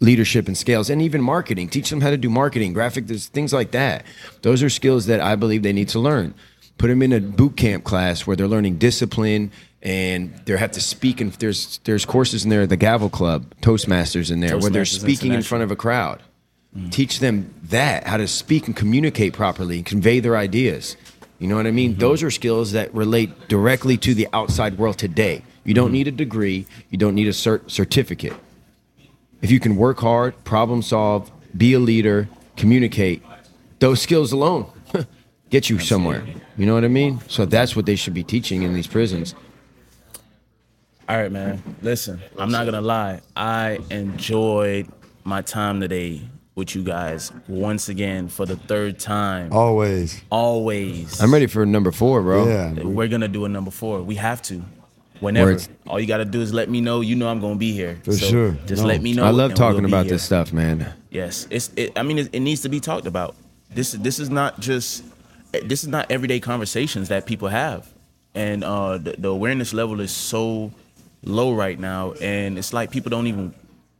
[0.00, 1.68] leadership and scales and even marketing.
[1.68, 4.04] Teach them how to do marketing, graphic, things like that.
[4.42, 6.34] Those are skills that I believe they need to learn.
[6.76, 10.80] Put them in a boot camp class where they're learning discipline and they have to
[10.80, 11.20] speak.
[11.20, 15.32] And there's there's courses in there, the Gavel Club, Toastmasters in there, where they're speaking
[15.32, 16.20] in front of a crowd.
[16.76, 16.90] Mm.
[16.90, 20.96] Teach them that how to speak and communicate properly and convey their ideas.
[21.38, 21.92] You know what I mean?
[21.92, 22.00] Mm-hmm.
[22.00, 25.42] Those are skills that relate directly to the outside world today.
[25.64, 25.92] You don't mm-hmm.
[25.92, 26.66] need a degree.
[26.90, 28.34] You don't need a cert- certificate.
[29.42, 33.22] If you can work hard, problem solve, be a leader, communicate,
[33.78, 34.66] those skills alone
[35.50, 36.24] get you somewhere.
[36.56, 37.20] You know what I mean?
[37.28, 39.34] So that's what they should be teaching in these prisons.
[41.08, 41.62] All right, man.
[41.82, 43.20] Listen, I'm not gonna lie.
[43.36, 44.88] I enjoyed
[45.24, 46.22] my time today
[46.54, 49.52] with you guys once again for the third time.
[49.52, 50.20] always.
[50.30, 51.20] Always.
[51.20, 52.46] I'm ready for number four, bro.
[52.46, 52.72] Yeah.
[52.82, 54.02] We're gonna do a number four.
[54.02, 54.62] We have to.
[55.20, 55.52] Whenever.
[55.52, 55.68] Words.
[55.86, 57.00] All you gotta do is let me know.
[57.00, 57.98] You know I'm gonna be here.
[58.04, 58.52] For sure.
[58.66, 58.88] Just No.
[58.88, 59.24] let me know.
[59.24, 60.92] I love talking we'll about this stuff, man.
[61.10, 61.70] Yes, it's.
[61.76, 63.34] It, I mean, it, it needs to be talked about.
[63.72, 65.04] This this is not just.
[65.64, 67.88] This is not everyday conversations that people have,
[68.34, 70.72] and uh, the, the awareness level is so
[71.24, 73.54] low right now, and it's like people don't even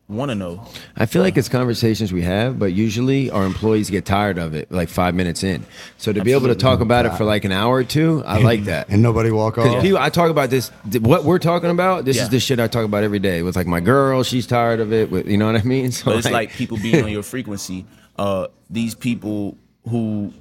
[0.06, 0.66] want to know.
[0.96, 4.70] I feel like it's conversations we have, but usually our employees get tired of it
[4.70, 5.64] like five minutes in.
[5.96, 8.38] So to be able to talk about it for like an hour or two, I
[8.42, 8.88] like that.
[8.90, 9.82] and nobody walk Because off.
[9.82, 10.68] people, I talk about this.
[11.00, 12.24] What we're talking about, this Yeah.
[12.24, 14.22] is the shit I talk about every day with like my girl.
[14.22, 15.10] She's tired of it.
[15.10, 15.90] With you know what I mean?
[15.92, 17.86] So But it's like people being on your frequency.
[18.16, 19.56] Uh, these people
[19.88, 20.32] who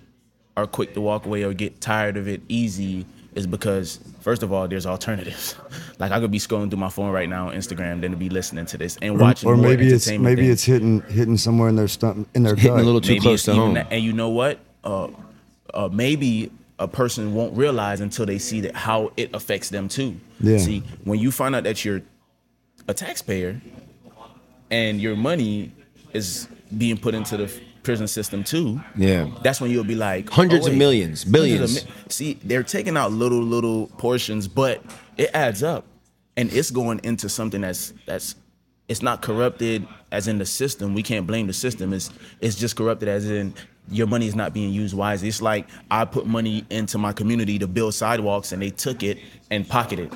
[0.57, 3.05] are quick to walk away or get tired of it easy
[3.35, 5.55] is because first of all, there's alternatives.
[5.99, 8.27] Like I could be scrolling through my phone right now on Instagram, then to be
[8.29, 10.53] listening to this and watching or more maybe it's entertainment maybe things.
[10.53, 12.81] it's hitting hitting somewhere in their stomach in their hitting gut.
[12.81, 13.75] a little too maybe close to home.
[13.75, 14.59] that- and you know what?
[14.83, 15.07] Uh,
[15.73, 20.19] uh, maybe a person won't realize until they see that how it affects them too.
[20.41, 20.57] Yeah.
[20.57, 22.01] See, when you find out that you're
[22.87, 23.61] a taxpayer
[24.71, 25.71] and your money
[26.11, 28.81] is being put into the prison system too.
[28.95, 29.29] Yeah.
[29.43, 31.85] That's when you'll be like Hundreds oh, of millions, hundreds of billions.
[31.85, 34.83] mi- See, they're taking out little little portions, but
[35.17, 35.85] it adds up,
[36.37, 38.35] and it's going into something that's that's
[38.87, 40.93] it's not corrupted as in the system.
[40.93, 41.93] We can't blame the system.
[41.93, 42.09] It's
[42.41, 43.53] it's just corrupted as in
[43.89, 45.27] your money is not being used wisely.
[45.27, 49.19] It's like I put money into my community to build sidewalks, and they took it
[49.51, 50.13] and pocketed.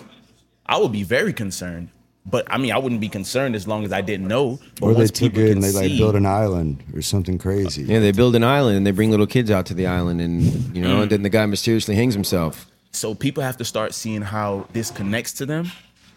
[0.66, 1.90] I would be very concerned.
[2.30, 4.60] But I mean, I wouldn't be concerned as long as I didn't know.
[4.80, 7.02] But or they once took people it and they like see- built an island or
[7.02, 7.84] something crazy.
[7.84, 10.76] Yeah, they build an island and they bring little kids out to the island, and
[10.76, 12.66] you know, and then the guy mysteriously hangs himself.
[12.92, 15.72] So people have to start seeing how this connects to them,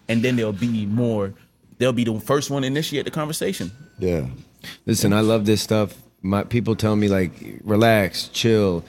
[0.09, 1.33] and then they'll be more.
[1.79, 3.71] They'll be the first one to initiate the conversation.
[3.99, 4.27] Yeah.
[4.87, 5.95] Listen, I love this stuff.
[6.23, 7.33] My people tell me like,
[7.65, 8.85] relax, chill.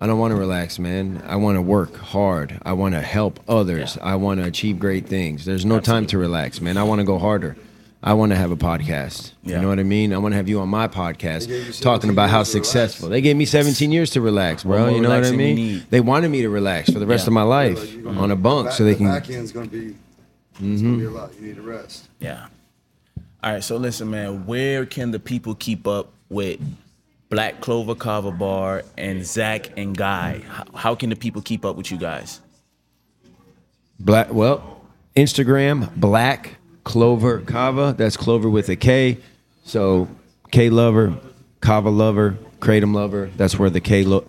[0.00, 1.22] I don't want to relax, man.
[1.26, 2.58] I want to work hard.
[2.62, 3.98] I want to help others.
[4.02, 5.44] I want to achieve great things.
[5.44, 6.78] There's no time to relax, man.
[6.78, 7.56] I want to go harder.
[8.02, 9.32] I want to have a podcast.
[9.42, 9.56] Yeah.
[9.56, 10.14] You know what I mean?
[10.14, 13.10] I want to have you on my podcast talking about how successful.
[13.10, 14.86] They gave me 17 years to relax, bro.
[14.86, 15.82] more You know what I mean?
[15.90, 17.28] They wanted me to relax for the rest Yeah.
[17.28, 19.94] of my life on a bunk so they the can back end's gonna be
[20.62, 21.30] it's gonna be a lot.
[21.38, 22.08] You need to rest.
[22.20, 22.46] Yeah.
[23.44, 23.62] All right.
[23.62, 24.46] So listen, man.
[24.46, 26.58] Where can the people keep up with
[27.30, 30.42] Black Klover Kava Bar and Zach and Guy?
[30.48, 32.40] How, how can the people keep up with you guys?
[34.00, 34.82] Black, well,
[35.14, 37.94] Instagram, Black Klover Kava.
[37.96, 39.18] That's Clover with a K.
[39.64, 40.08] So
[40.50, 41.14] K Lover,
[41.60, 43.30] Kava Lover, Kratom Lover.
[43.36, 44.26] That's where the K lo-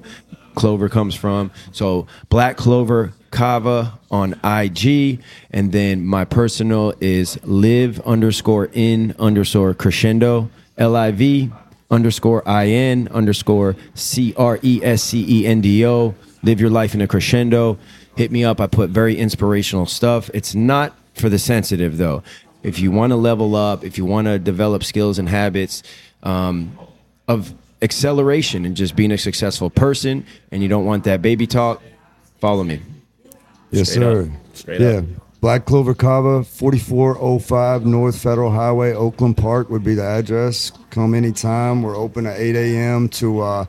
[0.54, 1.50] Clover comes from.
[1.72, 5.20] So Black Klover Kava on IG.
[5.50, 11.52] And then my personal is live underscore in underscore crescendo, L I V
[11.92, 16.16] underscore I N underscore C R E S C E N D O.
[16.42, 17.78] Live your life in a crescendo.
[18.16, 18.60] Hit me up.
[18.60, 20.32] I put very inspirational stuff.
[20.34, 22.24] It's not for the sensitive though.
[22.64, 25.84] If you want to level up, if you want to develop skills and habits
[26.24, 26.78] um,
[27.28, 31.82] of acceleration and just being a successful person, and you don't want that baby talk,
[32.40, 32.82] follow me.
[33.72, 34.22] Yes, Straight sir.
[34.22, 34.56] up.
[34.56, 34.90] Straight yeah.
[34.98, 35.06] up.
[35.42, 40.72] Black Klover Kava, 4405 North Federal Highway, Oakland Park would be the address.
[40.92, 41.82] Come anytime.
[41.82, 43.10] We're open at 8 a.m.
[43.10, 43.66] to uh,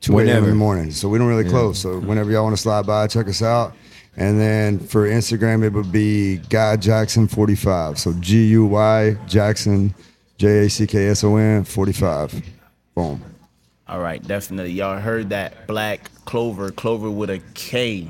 [0.00, 0.42] 2 a.m.
[0.42, 0.90] in the morning.
[0.90, 1.78] So we don't really close.
[1.78, 3.76] So whenever y'all want to slide by, check us out.
[4.16, 7.96] And then for Instagram, it would be Guy Jackson 45.
[7.96, 9.94] So G U Y Jackson,
[10.38, 12.42] J A C K S O N 45.
[12.96, 13.22] Boom.
[13.86, 14.72] All right, definitely.
[14.72, 18.08] Y'all heard that Black Clover, Clover with a K,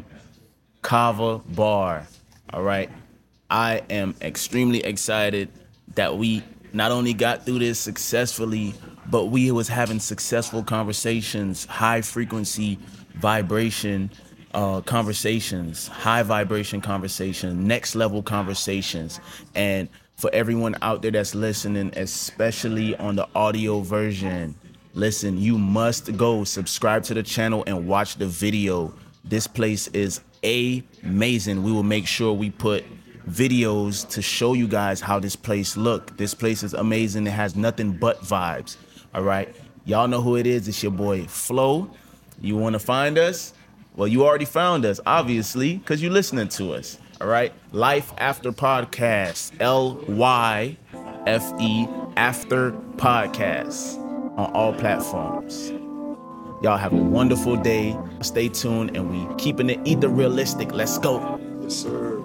[0.81, 2.07] Kava Bar.
[2.53, 2.91] All right.
[3.49, 5.51] I am extremely excited
[5.95, 6.43] that we
[6.73, 8.75] not only got through this successfully,
[9.09, 12.79] but we was having successful conversations, high frequency
[13.15, 14.11] vibration
[14.53, 19.21] uh, conversations, high vibration conversations, next level conversations.
[19.55, 24.57] And for everyone out there that's listening, especially on the audio version,
[24.95, 28.93] listen, you must go subscribe to the channel and watch the video.
[29.25, 31.63] This place is amazing.
[31.63, 32.85] We will make sure we put
[33.29, 36.17] videos to show you guys how this place look.
[36.17, 37.27] This place is amazing.
[37.27, 38.77] It has nothing but vibes.
[39.15, 39.55] All right.
[39.85, 40.69] Y'all know who it is.
[40.69, 41.91] It's your boy Flo.
[42.41, 43.53] You want to find us?
[43.97, 46.99] Well, you already found us, obviously, because you're listening to us.
[47.21, 47.53] All right.
[47.73, 49.53] Lyfe After Podcast.
[49.61, 50.77] L Y
[51.27, 51.87] F E
[52.17, 53.99] After Podcast
[54.39, 55.73] on all platforms.
[56.63, 57.97] Y'all have a wonderful day.
[58.21, 60.73] Stay tuned and we keeping it either realistic.
[60.73, 61.41] Let's go.
[61.63, 62.20] Yes, sir.